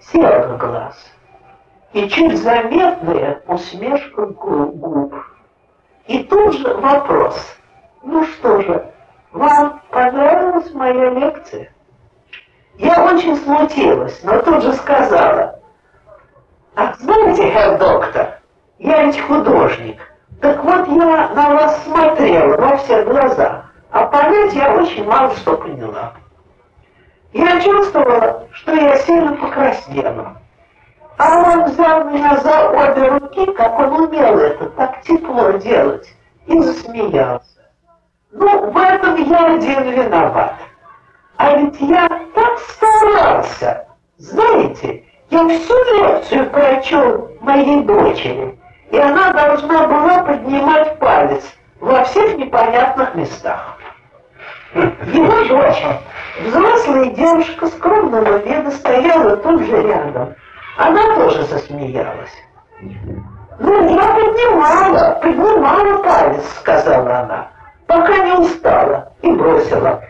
[0.00, 0.96] серых глаз
[1.92, 5.14] и чуть заметная усмешка губ.
[6.06, 7.56] И тут же вопрос.
[8.02, 8.92] Ну что же,
[9.32, 11.72] вам понравилась моя лекция?
[12.76, 15.60] Я очень смутилась, но тут же сказала,
[16.76, 18.40] Ах, знаете, herr доктор,
[18.78, 20.00] я ведь художник.
[20.40, 25.56] Так вот я на вас смотрела во все глаза, а понять я очень мало что
[25.56, 26.14] поняла.
[27.32, 30.40] Я чувствовала, что я сильно покраснела.
[31.18, 36.08] А он взял меня за обе руки, как он умел это так тепло делать,
[36.46, 37.59] и засмеялся.
[38.32, 40.54] Ну, в этом я один виноват.
[41.36, 43.86] А ведь я так старался.
[44.18, 48.58] Знаете, я всю лекцию прочел моей дочери,
[48.90, 51.44] и она должна была поднимать палец
[51.80, 53.78] во всех непонятных местах.
[54.74, 55.82] Его дочь,
[56.44, 60.34] взрослая девушка скромного вида, стояла тут же рядом.
[60.76, 62.32] Она тоже засмеялась.
[63.58, 67.48] «Ну, я поднимала, поднимала палец»,— сказала она,
[67.90, 70.00] пока не устала и бросила.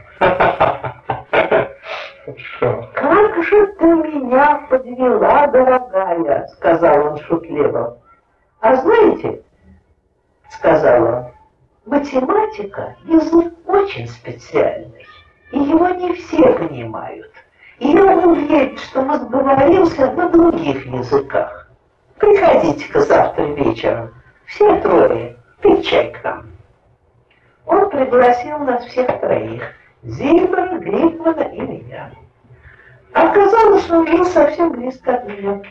[2.95, 7.99] «Как же ты меня подвела, дорогая»,— сказал он шутливо.
[8.61, 9.41] «А знаете,—
[10.51, 11.25] сказал он,—
[11.87, 15.07] математика— язык очень специальный,
[15.51, 17.33] и его не все понимают.
[17.79, 21.71] И я уверен, что мы сговоримся на других языках.
[22.19, 24.13] Приходите-ка завтра вечером,
[24.45, 26.60] все трое, пить чай к нам.
[27.71, 29.63] Он пригласил нас всех троих,
[30.03, 32.11] Зильбера, Грифмана и меня.
[33.13, 35.63] Оказалось, что он жил совсем близко от меня.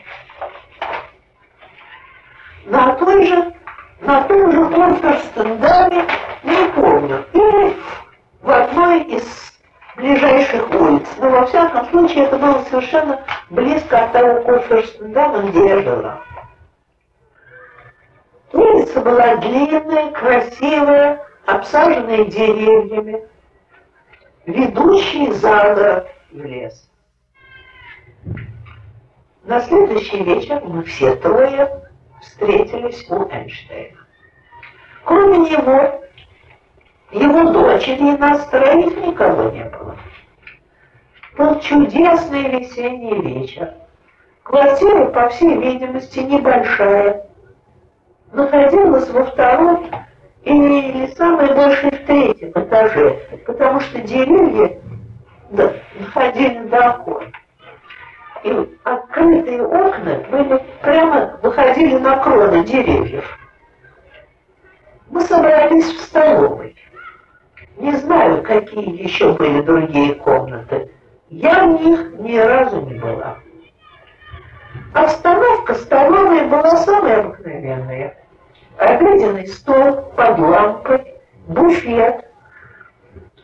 [2.64, 3.54] На той же,
[4.00, 6.04] на том же Конферстендаме,
[6.42, 7.76] не помню, или
[8.40, 9.60] в одной из
[9.96, 11.06] ближайших улиц.
[11.18, 13.20] Но во всяком случае это было совершенно
[13.50, 16.20] близко от того Курфюрстендама, где я жила.
[18.54, 23.24] Улица была длинная, красивая, обсаженная деревьями,
[24.46, 26.90] ведущие за город в лес.
[29.44, 31.90] На следующий вечер мы все трое
[32.20, 33.98] встретились у Эйнштейна.
[35.04, 36.04] Кроме него,
[37.10, 39.96] его дочери нас троих никого не было.
[41.36, 43.74] Был чудесный весенний вечер.
[44.42, 47.26] Квартира, по всей видимости, небольшая.
[48.32, 49.90] Находилась во втором
[50.44, 54.78] или самой большей в третьем этаже, потому что деревья
[55.50, 57.32] доходили до окон.
[58.42, 63.38] И открытые окна были прямо выходили на кроны деревьев.
[65.10, 66.74] Мы собрались в столовой.
[67.76, 70.90] Не знаю, какие еще были другие комнаты.
[71.28, 73.38] Я в них ни разу не была.
[74.94, 78.19] Обстановка столовой была самая обыкновенная.
[78.80, 81.14] Обеденный стол под лампой,
[81.48, 82.24] буфет,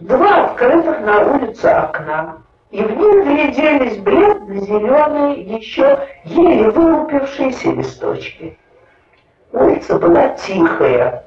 [0.00, 2.38] два открытых на улице окна,
[2.70, 8.58] и в них гляделись бледно-зеленые, еще еле вылупившиеся листочки.
[9.52, 11.26] Улица была тихая,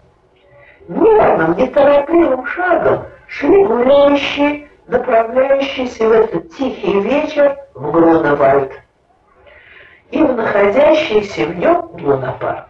[0.87, 8.71] мерным, неторопливым шагом шли гуляющие, направляющиеся в этот тихий вечер в Груневальд
[10.09, 12.68] и в находящийся в нем лунопарк.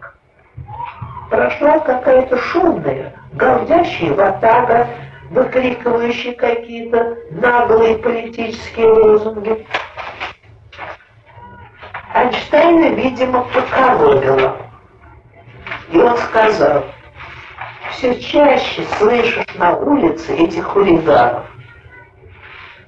[1.29, 4.87] Прошла какая-то шумная, галдящая ватага,
[5.29, 9.65] выкрикивающая какие-то наглые политические лозунги.
[12.15, 14.57] Эйнштейна, видимо, покоробило.
[15.91, 16.85] И он сказал–
[17.99, 21.43] все чаще слышишь на улице этих хулиганов.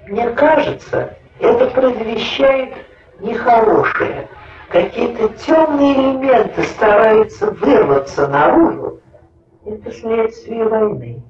[0.08, 2.74] Мне кажется, это предвещает
[3.20, 4.30] нехорошее.
[4.72, 9.02] Какие-то темные элементы стараются вырваться наружу.
[9.66, 11.22] Это следствие войны.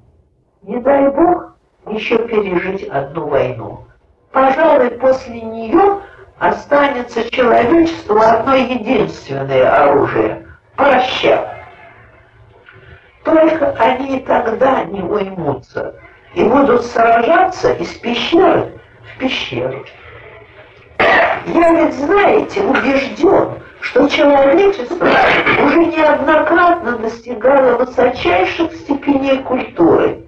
[0.61, 1.55] Не дай бог
[1.89, 3.79] еще пережить одну войну.
[4.31, 6.01] Пожалуй, после нее
[6.37, 11.47] останется человечеству одно единственное оружие– прощать.
[13.23, 15.95] Только они и тогда не уймутся
[16.35, 19.83] и будут сражаться из пещеры в пещеру.
[21.45, 23.49] Я ведь, знаете, убежден,
[23.81, 25.07] что человечество
[25.65, 30.25] уже неоднократно достигало высочайших степеней культуры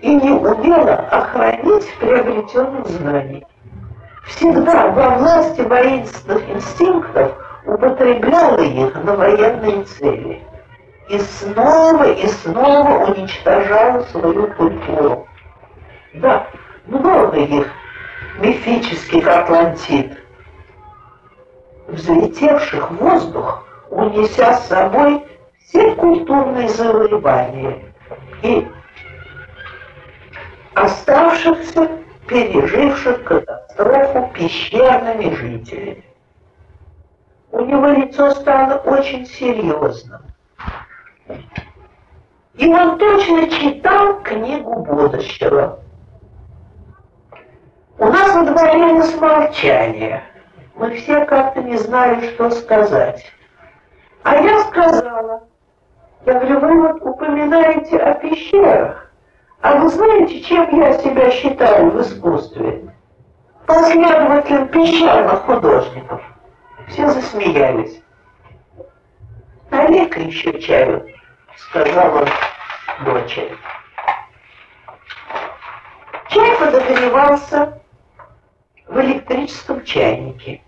[0.00, 3.44] и не умело охранить приобретенных знаний.
[4.26, 7.32] Всегда во власти воинственных инстинктов
[7.66, 10.42] употребляла их на военные цели
[11.08, 15.26] и снова и снова уничтожала свою культуру.
[16.14, 16.46] Да,
[16.86, 17.66] много их
[18.38, 20.18] мифических Атлантид,
[21.88, 25.24] взлетевших в воздух, унеся с собой
[25.64, 27.78] все культурные завоевания
[28.42, 28.66] и
[30.74, 31.90] оставшихся,
[32.26, 36.04] переживших катастрофу пещерными жителями.
[37.52, 40.20] У него лицо стало очень серьезным.
[42.54, 45.83] И он точно читал книгу будущего.
[47.98, 50.22] У нас водворилось молчание.
[50.74, 53.24] Мы все как-то не знали, что сказать.
[54.24, 55.44] А я сказала,
[56.26, 59.10] я говорю, вы вот упоминаете о пещерах.
[59.60, 62.92] А вы знаете, чем я себя считаю в искусстве?
[63.66, 66.20] Последователем пещерных художников.
[66.88, 68.02] Все засмеялись.
[69.70, 71.06] «Налей-ка еще чаю»,—
[71.56, 72.26] сказала
[73.04, 73.56] дочери.
[76.28, 77.80] Чай подогревался
[78.94, 80.62] в электрическом чайнике.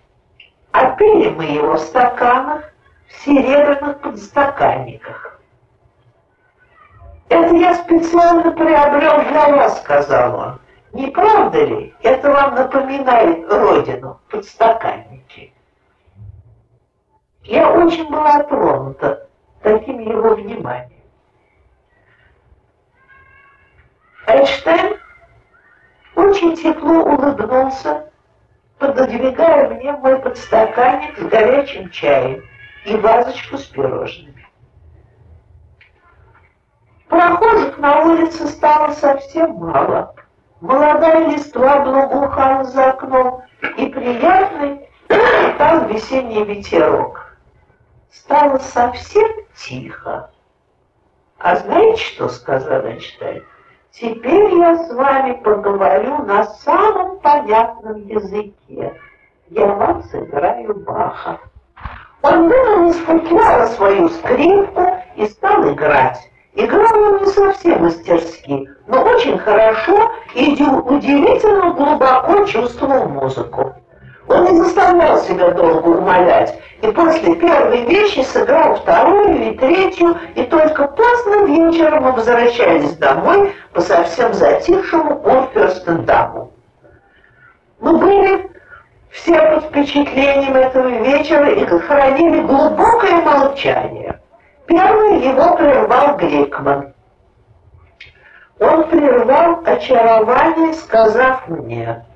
[0.72, 2.72] А пили мы его в стаканах,
[3.06, 5.40] в серебряных подстаканниках.
[7.28, 10.60] «Это я специально приобрел для вас»,— сказал он.
[10.92, 11.94] «Не правда ли?
[12.02, 15.52] Это вам напоминает родину, подстаканники».
[17.44, 19.28] Я очень была тронута
[19.62, 20.90] таким его вниманием.
[24.26, 24.96] Эйнштейн
[26.16, 28.10] очень тепло улыбнулся,
[28.78, 32.42] пододвигая мне мой подстаканник с горячим чаем
[32.84, 34.46] и вазочку с пирожными.
[37.08, 40.14] Прохожих на улице стало совсем мало.
[40.60, 43.42] Молодая листва благоухала за окном,
[43.76, 44.88] и приятный
[45.58, 47.36] там весенний ветерок.
[48.10, 50.30] Стало совсем тихо.
[51.38, 53.44] А знаете, что сказал Эйнштейн?
[53.98, 58.94] Теперь я с вами поговорю на самом понятном языке.
[59.48, 61.40] Я вам сыграю Баха.
[62.20, 64.82] Он вынул из футляра свою скрипку
[65.16, 66.18] и стал играть.
[66.52, 73.76] Играл он не совсем мастерски, но очень хорошо и удивительно глубоко чувствовал музыку.
[74.56, 80.88] Он заставлял себя долго умолять, и после первой вещи сыграл вторую и третью, и только
[80.88, 86.52] поздно вечером мы возвращались домой по совсем затихшему Орферстендаму.
[87.80, 88.50] Мы были
[89.10, 94.18] все под впечатлением этого вечера и хранили глубокое молчание.
[94.66, 96.94] Первый его прервал Гликман.
[98.58, 102.06] Он прервал очарование, сказав мне,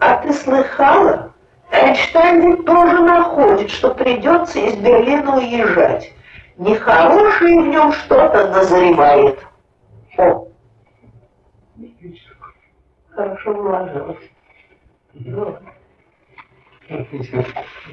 [0.00, 1.33] «А ты слыхала,
[1.74, 6.12] Эйнштейн тоже находит, что придется из Берлина уезжать.
[6.56, 9.44] Нехорошее в нем что-то назревает.
[10.16, 10.46] О!
[13.10, 14.18] Хорошо вложилось.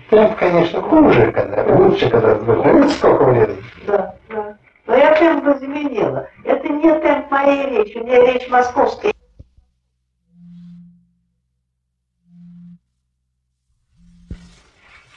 [0.10, 2.90] Темп, конечно, хуже, когда лучше, когда слышно.
[2.90, 3.60] сколько влезет.
[3.88, 4.58] Да, да.
[4.86, 6.28] Но я темп изменила.
[6.44, 9.14] Это не темп моей речи, у меня речь московская.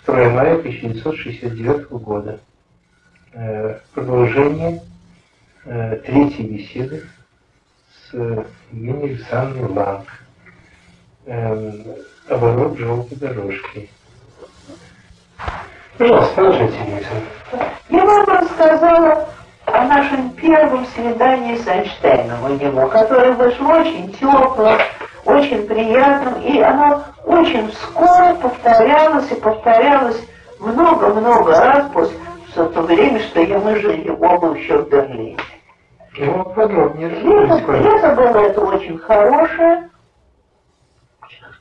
[0.06, 2.40] 2 мая 1969 года.
[3.32, 4.82] Э, продолжение
[5.64, 7.04] э, третьей беседы
[7.90, 10.06] с Евгенией Александровной Ланг.
[11.26, 11.84] Эм,
[12.28, 13.88] оборот желтой дорожки.
[15.96, 17.26] Пожалуйста, продолжайте, Александр.
[17.88, 19.28] Я вам рассказала
[19.64, 24.78] о нашем первом свидании с Эйнштейном у него, которое вышло очень тепло,
[25.24, 30.20] очень приятным, и оно очень скоро повторялось и повторялось
[30.60, 32.16] много-много раз после,
[32.48, 35.36] все то время, что я, мы жили оба еще в Берлине.
[36.16, 39.90] Ну, подробнее Лето, лето было это очень хорошее,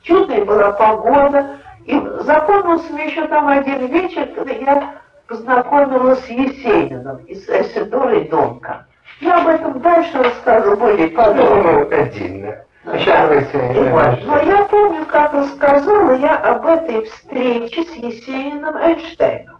[0.02, 4.94] чудная была погода, и запомнился мне еще там один вечер, когда я
[5.26, 8.86] познакомилась с Есениным из Эсидорой Донка.
[9.20, 11.72] Я об этом дальше расскажу более подробно.
[11.72, 12.64] Ну, отдельно.
[12.84, 13.52] Сейчас.
[13.52, 14.26] Вот.
[14.26, 19.58] Но я помню, как рассказала я об этой встрече с Есениным Эйнштейном.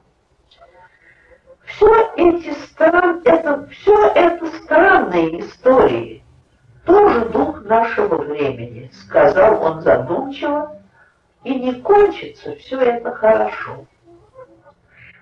[1.65, 6.23] Все эти стран, это, все это странные истории.
[6.85, 10.77] Тоже дух нашего времени, сказал он задумчиво,
[11.45, 13.87] и не кончится все это хорошо.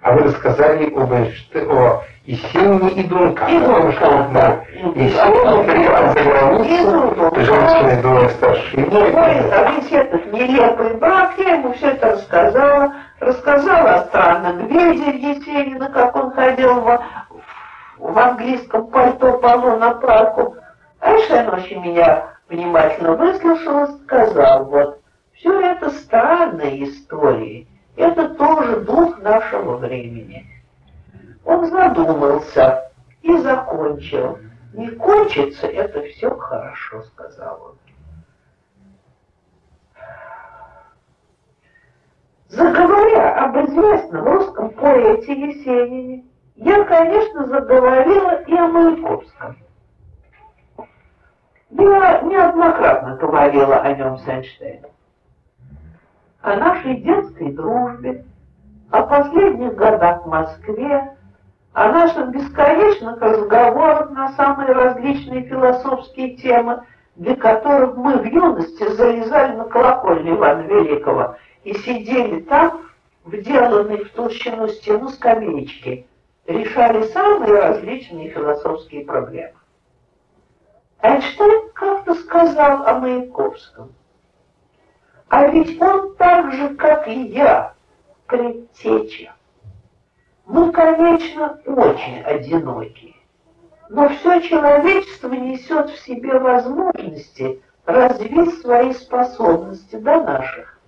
[0.02, 3.46] А вы рассказали об Эйнштейне, о Есенине и Дунка.
[3.46, 4.64] И Дунка, да.
[4.96, 8.98] Есенин приехал за границу, женщины двое старше его.
[8.98, 12.94] А этот нелепый брак, я ему все это рассказала.
[13.20, 17.02] Рассказала о странном медведе Есенина, как он ходил в,
[17.98, 20.56] в английском пальто по лунопарку.
[21.00, 24.98] Эйнштейн очень меня внимательно выслушал и сказал, вот,
[25.34, 27.68] все это странные истории.
[27.96, 30.46] Это тоже дух нашего времени.
[31.44, 32.90] Он задумался
[33.22, 34.38] и закончил.
[34.72, 37.78] Не кончится, это все хорошо, сказал он.
[42.48, 46.24] Заговоря об известном русском поэте Есенине,
[46.56, 49.56] я, конечно, заговорила и о Маяковском.
[51.70, 54.91] Я неоднократно говорила о нем с Эйнштейном.
[56.42, 58.24] О нашей детской дружбе,
[58.90, 61.16] о последних годах в Москве,
[61.72, 66.82] о наших бесконечных разговорах на самые различные философские темы,
[67.14, 72.82] для которых мы в юности залезали на колокольню Ивана Великого и сидели там,
[73.24, 76.08] вделанные в толщину стену скамеечки,
[76.46, 79.54] решали самые различные философские проблемы.
[81.02, 83.92] Эйнштейн как-то сказал о Маяковском.
[85.32, 87.72] А ведь он так же, как и я,
[88.26, 89.32] предтеча.
[90.44, 93.16] Мы, конечно, очень одиноки,
[93.88, 100.78] но все человечество несет в себе возможности развить свои способности до наших.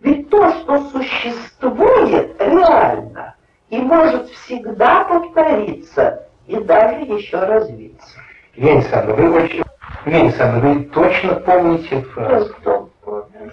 [0.00, 3.36] Ведь то, что существует реально
[3.70, 8.20] и может всегда повториться и даже еще развиться.
[8.54, 9.62] Евгения Александровна, вы очень...
[10.04, 12.52] Евгения Александровна, вы точно помните фразу?
[12.52, 12.81] Кто?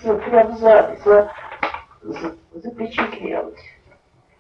[0.02, 1.32] Прям за, за,
[2.04, 3.60] за, запечатлелось.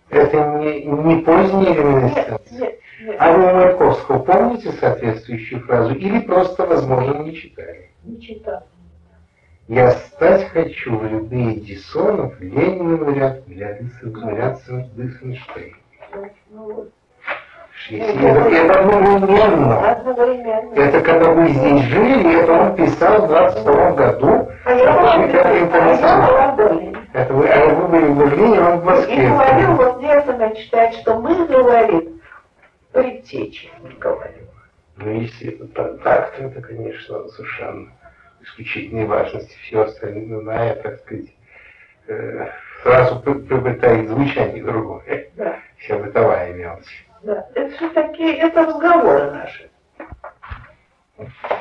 [0.10, 2.40] Это не, не поздняя реминесценция?
[2.52, 3.16] Нет, нет.
[3.20, 7.92] А вы Маяковского помните соответствующую фразу или просто, возможно, не читали?
[8.04, 8.64] Не читал.
[9.68, 13.82] Я стать хочу в ряды Эдисонов, Ленина ряд, ряд
[15.22, 15.76] Эйнштейн.
[16.50, 16.92] Ну, вот.
[17.90, 19.92] Это, это одновременно.
[19.92, 20.76] Одновременно.
[20.76, 24.50] Это когда вы здесь жили, это он писал в 22 году.
[24.66, 26.00] А я Это.
[26.04, 26.56] А.
[27.14, 29.30] Это вы, а вы были в Берлине, он в И Москве.
[29.30, 32.10] говорил, вот Лерман считает, что мы, говорит,
[32.92, 33.70] предтечи,
[34.00, 34.48] говорил.
[34.98, 37.88] Ну, если это так, то это, конечно, совершенно
[38.42, 39.58] исключительной важности.
[39.64, 41.34] Все остальное, так сказать,
[42.08, 42.48] э,
[42.84, 45.30] сразу при- приобретает звучание другое.
[45.36, 47.06] Да, Вся бытовая мелочь.
[47.24, 49.70] Это все такие, это разговоры наши.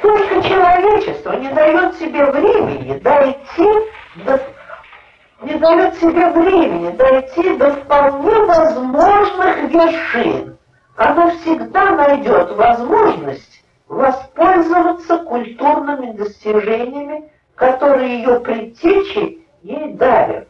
[0.02, 3.68] Только человечество не дает себе времени дойти
[4.24, 4.40] до
[5.42, 10.58] не дает себе времени дойти до вполне возможных вершин.
[10.96, 20.48] Оно всегда найдет возможность воспользоваться культурными достижениями, которые ее предтечи ей дарят,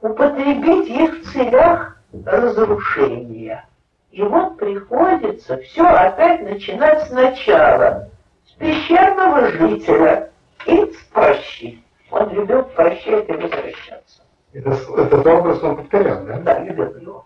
[0.00, 3.66] употребить их в целях разрушения.
[4.10, 8.08] И вот приходится все опять начинать сначала,
[8.44, 10.30] с пещерного жителя
[10.66, 11.82] и с прощи.
[12.10, 14.22] Он любил прощать и возвращаться.
[14.52, 16.38] Это, этот образ он повторял, да?
[16.40, 17.24] Да, любил его.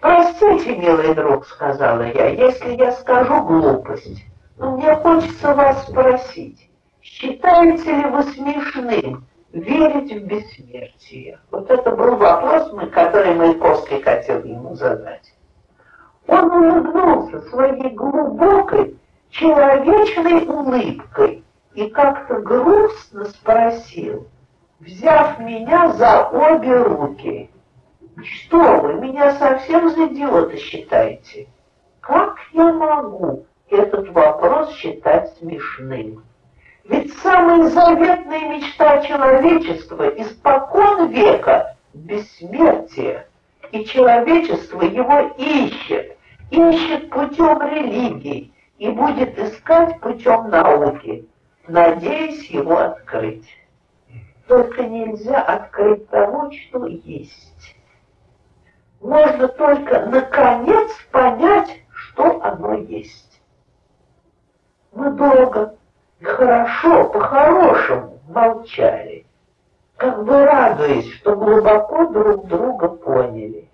[0.00, 4.24] «Простите, милый друг»,— сказала я,— «если я скажу глупость,
[4.56, 6.70] но мне хочется вас спросить,
[7.02, 14.76] считаете ли вы смешным верить в бессмертие?» Вот это был вопрос, который Маяковский хотел ему
[14.76, 15.34] задать.
[16.28, 18.96] Он улыбнулся своей глубокой,
[19.30, 21.42] человечной улыбкой
[21.74, 24.26] и как-то грустно спросил,
[24.78, 27.50] взяв меня за обе руки.
[28.22, 31.48] Что вы, меня совсем за идиота считаете?
[32.00, 36.24] Как я могу этот вопрос считать смешным?
[36.84, 43.24] Ведь самая заветная мечта человечества испокон века— бессмертие.
[43.72, 46.17] и человечество его ищет,
[46.50, 51.28] ищет путем религии и будет искать путем науки,
[51.66, 53.48] надеясь его открыть.
[54.46, 57.76] Только нельзя открыть того, что есть.
[59.00, 63.40] Можно только наконец понять, что оно есть.
[64.92, 65.76] Мы долго
[66.20, 69.28] и хорошо, по-хорошему молчали
[69.98, 73.68] как бы радуясь, что глубоко друг друга поняли.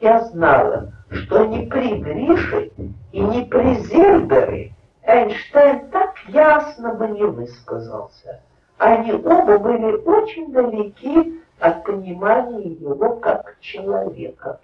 [0.00, 2.70] Я знала, что ни при Грише
[3.12, 8.40] и ни при Зельбере Эйнштейн так ясно бы не высказался.
[8.78, 14.60] Они оба были очень далеки от понимания его как человека.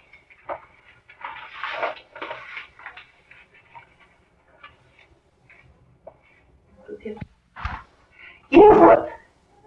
[8.50, 9.08] И вот,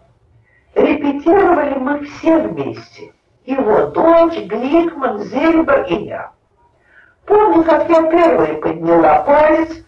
[0.74, 3.12] Репетировали мы все вместе.
[3.45, 6.32] Его дочь, Гликман, Зельбер и я.
[7.32, 9.86] Помню, как я первой подняла палец,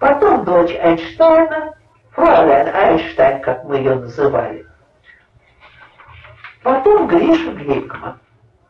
[0.00, 1.74] потом дочь Эйнштейна,
[2.10, 4.66] Фройлен Эйнштейн, как мы ее называли,
[6.64, 8.18] потом Гриша Гликман,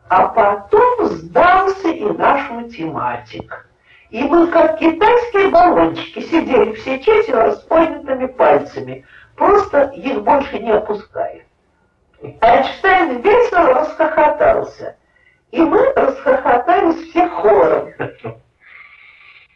[0.07, 3.67] а потом сдался и наш математик.
[4.11, 9.03] И мы, как китайские баллончики, сидели все четверо с поднятыми пальцами,
[9.35, 11.41] просто их больше не опуская.
[12.21, 14.95] Эйнштейн весело расхохотался–
[15.51, 17.93] и мы расхохотались все хором.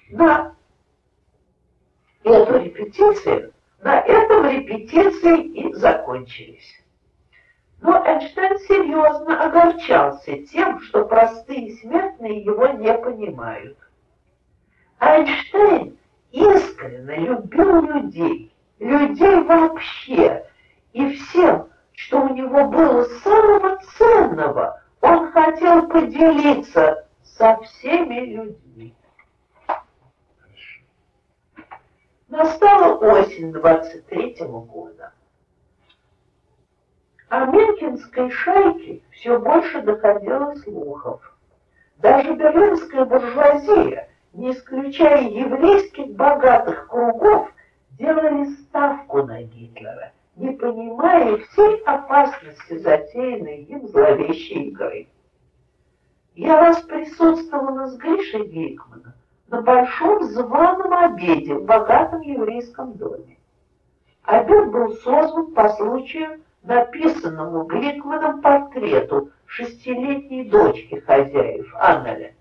[0.09, 0.53] На
[2.97, 6.81] эту репетицию, на этом репетиции и закончились.
[7.81, 13.77] Но Эйнштейн серьезно огорчался тем, что простые смертные его не понимают.
[14.99, 15.97] Эйнштейн
[16.31, 20.45] искренне любил людей, людей вообще,
[20.93, 28.95] и всем, что у него было самого ценного– он хотел поделиться со всеми людьми.
[32.27, 35.13] Настала осень 23-го года.
[37.29, 41.21] О Менкинской шайке все больше доходило слухов.
[41.97, 47.51] Даже берлинская буржуазия, не исключая еврейских богатых кругов,
[47.91, 55.07] делали ставку на Гитлера не понимая всей опасности затеянной им зловещей игры.
[56.35, 59.13] Я раз присутствовала с Гришей Гейкманом
[59.47, 63.37] на большом званом обеде в богатом еврейском доме.
[64.23, 72.33] Обед был создан по случаю написанному Гликманом портрету шестилетней дочки хозяев Аннеля.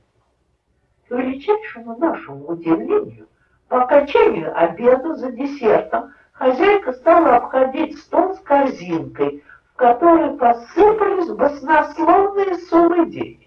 [1.09, 3.29] К величайшему нашему удивлению,
[3.69, 12.55] по окончанию обеда за десертом хозяйка стала обходить стол с корзинкой, в которой посыпались баснословные
[12.57, 13.44] суммы денег.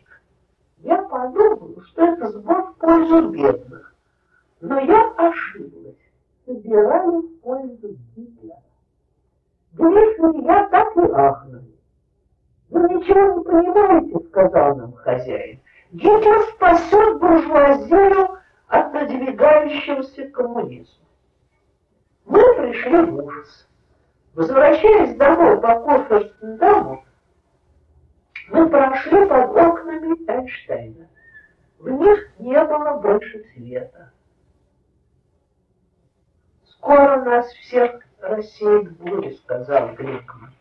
[0.79, 3.95] Я подумала, что это сбор в пользу бедных.
[4.61, 5.95] Но я ошиблась.
[6.45, 8.61] Собирали в пользу Гитлера.
[9.73, 11.77] Гришин я так и ахнули.
[12.69, 15.59] «Вы ничего не понимаете»,— сказал нам хозяин.
[15.91, 21.05] «Гитлер спасет буржуазию от надвигающегося коммунизма».
[22.25, 23.67] Мы пришли в ужас.
[24.33, 27.03] Возвращаясь домой по Коферстендаму,
[28.47, 31.07] мы прошли под окнами Эйнштейна.
[31.79, 34.11] В них не было больше света.
[36.65, 40.53] «Скоро нас всех рассеет буря»,— сказал Гликман.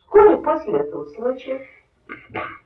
[0.00, 1.66] Вскоре после этого случая,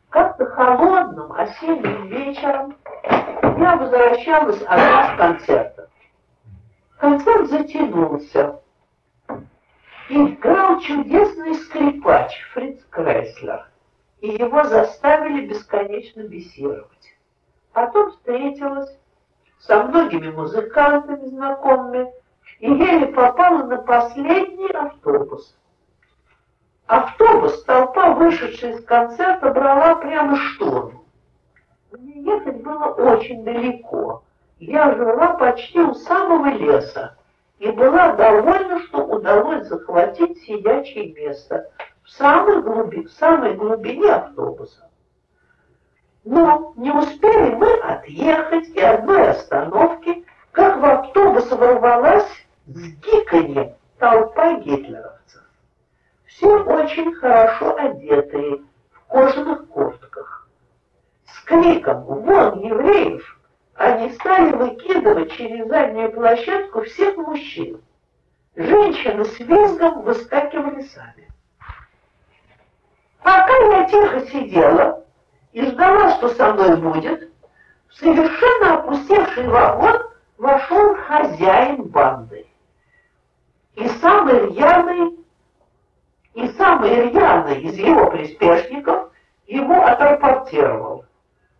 [0.08, 5.90] как-то холодным осенним вечером, я возвращалась от с концерта.
[6.98, 8.60] Концерт затянулся.
[10.08, 13.66] Играл чудесный скрипач Фриц Крайслер.
[14.20, 17.16] И его заставили бесконечно бесировать.
[17.72, 18.96] Потом встретилась
[19.58, 22.12] со многими музыкантами знакомыми
[22.60, 25.56] и еле попала на последний автобус.
[26.86, 31.02] Автобус, толпа, вышедшая из концерта, брала прямо штурм.
[31.90, 34.22] Мне ехать было очень далеко.
[34.60, 37.15] Я жила почти у самого леса
[37.58, 41.70] и была довольна, что удалось захватить сидячее место
[42.02, 44.88] в самой, глуби, в самой глубине автобуса.
[46.24, 52.28] Но не успели мы отъехать и одной остановки, как в автобус ворвалась
[52.66, 55.42] с гиканьем толпа гитлеровцев.
[56.26, 60.48] Все очень хорошо одетые, в кожаных куртках.
[61.26, 63.35] С криком «Вон евреев!»
[63.76, 67.80] Они стали выкидывать через заднюю площадку всех мужчин.
[68.54, 71.28] Женщины с визгом выскакивали сами.
[73.22, 75.04] Пока я тихо сидела
[75.52, 77.30] и ждала, что со мной будет,
[77.88, 80.02] в совершенно опустевший вагон
[80.38, 82.46] вошел хозяин банды.
[83.74, 85.18] И самый рьяный,
[86.32, 89.10] и самый рьяный из его приспешников
[89.46, 91.04] ему отрапортировал,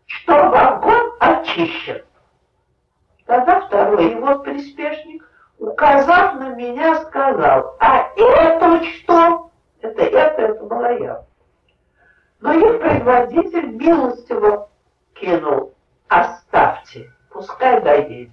[0.07, 2.06] что вагон очищен.
[3.27, 9.51] Тогда второй его приспешник, указав на меня, сказал, а это что?
[9.81, 11.25] Это это, это была я.
[12.41, 14.69] Но их предводитель милостиво
[15.15, 15.75] кинул,
[16.09, 18.33] оставьте, пускай доедет.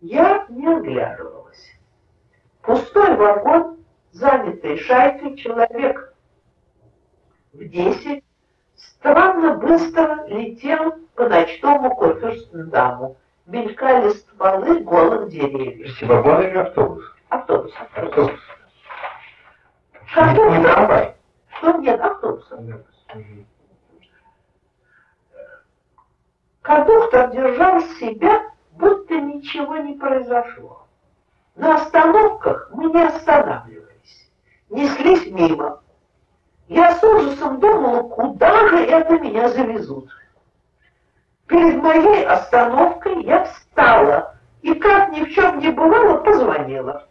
[0.00, 1.78] Я не оглядывалась.
[2.62, 3.78] Пустой вагон,
[4.10, 6.12] занятый шайкой, человек
[7.52, 8.24] в десять,
[8.74, 13.16] странно быстро летел по ночному Коферстендаму,
[13.46, 16.00] мелькали стволы голых деревьев.
[16.02, 17.04] Вагон или автобус?
[17.28, 17.72] Автобус.
[17.96, 18.40] Автобус.
[20.14, 21.14] Кондуктор, Не трамвай.
[21.58, 22.84] что нет автобуса.
[26.62, 28.42] Кондуктор держал себя,
[28.72, 30.86] будто ничего не произошло.
[31.56, 34.30] На остановках мы не останавливались,
[34.70, 35.80] неслись мимо.
[36.68, 40.08] Я с ужасом думала, куда же это меня завезут.
[41.46, 47.06] Перед моей остановкой я встала и, как ни в чем не бывало, позвонила.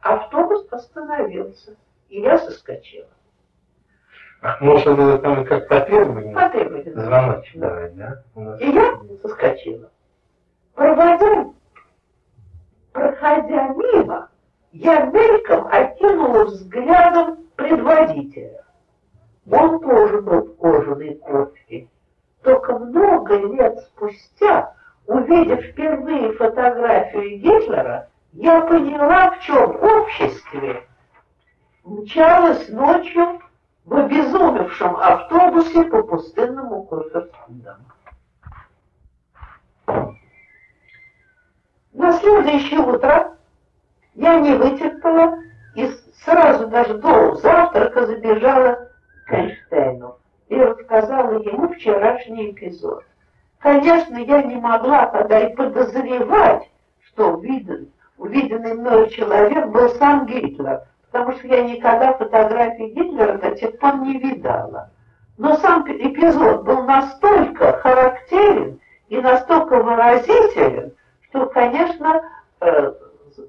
[0.00, 1.76] Автобус остановился,
[2.08, 3.08] и я соскочила.
[4.40, 6.90] Ах, можно было там как по требованию Потребовали.
[6.90, 8.22] звоночек давать, да?
[8.34, 9.90] У нас И я соскочила.
[10.74, 11.46] Проводя,
[12.92, 14.28] проходя мимо,
[14.72, 18.64] я мельком окинула взглядом предводителя.
[19.50, 21.88] Он тоже был в кожаной куртке.
[22.42, 24.74] Только много лет спустя,
[25.06, 30.82] увидев впервые фотографию Гитлера, я поняла, в чем обществе
[31.84, 33.40] мчалась ночью
[33.84, 37.84] в обезумевшем автобусе по пустынному Курфюрстендаму.
[41.92, 43.36] На следующее утро
[44.14, 45.38] я не вытерпела
[45.76, 45.88] и
[46.24, 48.88] сразу даже до завтрака забежала
[49.26, 50.16] к Эйнштейну
[50.52, 53.04] и рассказала ему вчерашний эпизод.
[53.58, 56.68] Конечно, я не могла тогда и подозревать,
[57.06, 63.52] что увиден, увиденный мною человек был сам Гитлер, потому что я никогда фотографии Гитлера до
[63.52, 64.90] тех пор не видала.
[65.38, 68.78] Но сам эпизод был настолько характерен
[69.08, 70.92] и настолько выразителен,
[71.30, 72.28] что, конечно,
[72.60, 72.92] э,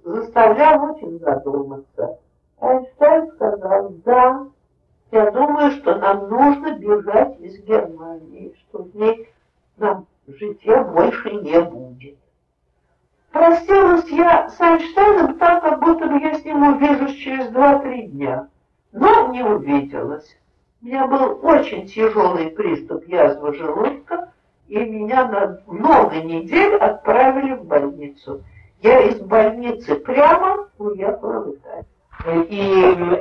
[0.06, 2.18] заставлял очень задуматься.
[2.62, 4.46] Эйнштейн сказал, да,
[5.14, 9.30] я думаю, что нам нужно бежать из Германии, что в ней
[9.78, 12.18] нам житья больше не будет.
[13.32, 18.48] Простилась я с Эйнштейном так, как будто бы я с ним увижусь через два-три дня.
[18.92, 20.36] Но не увиделась.
[20.82, 24.32] У меня был очень тяжелый приступ язвы желудка,
[24.68, 28.42] и меня на много недель отправили в больницу.
[28.82, 31.86] Я из больницы прямо уехала в Италию.
[32.26, 32.62] И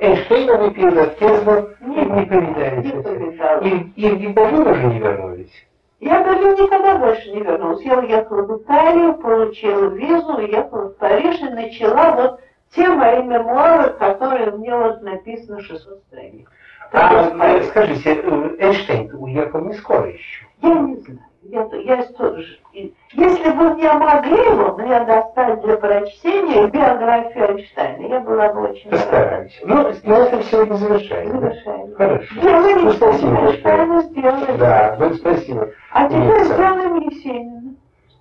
[0.00, 3.60] Эйнштейна вы перед отъездом Не- не Не повидала.
[3.60, 5.66] И, и в Берлин уже не вернулись.
[5.98, 7.82] Я даже никогда больше не вернулась.
[7.84, 12.40] Я уехала в Италию, получила визу, уехала в Париж и начала вот
[12.74, 16.46] те мои мемуары, которые мне вот написано 600 страниц.
[16.92, 20.46] А, э, скажите, э, Эйнштейн уехал не скоро еще.
[20.60, 21.20] Я не знаю.
[21.44, 22.58] Я, я тоже.
[22.72, 28.90] Если бы мне могли бы мне достать для прочтения биографию Эйнштейна, я была бы очень
[28.90, 29.60] Постараюсь.
[29.64, 29.74] Ну,
[30.04, 31.40] на этом сегодня завершаем.
[31.40, 31.94] Завершаем.
[31.94, 32.34] Хорошо.
[32.34, 34.58] Сделаем Ну, спасибо Эйнштейна.
[34.58, 35.68] Да, ну, спасибо.
[35.92, 37.74] А теперь сделаем Есенина.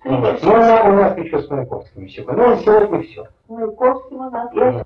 [0.04, 2.24] Ну, ну, у нас еще с Маяковским еще.
[2.26, 3.24] Ну, сегодня все.
[3.48, 4.52] Маяковским у нас.
[4.52, 4.84] Я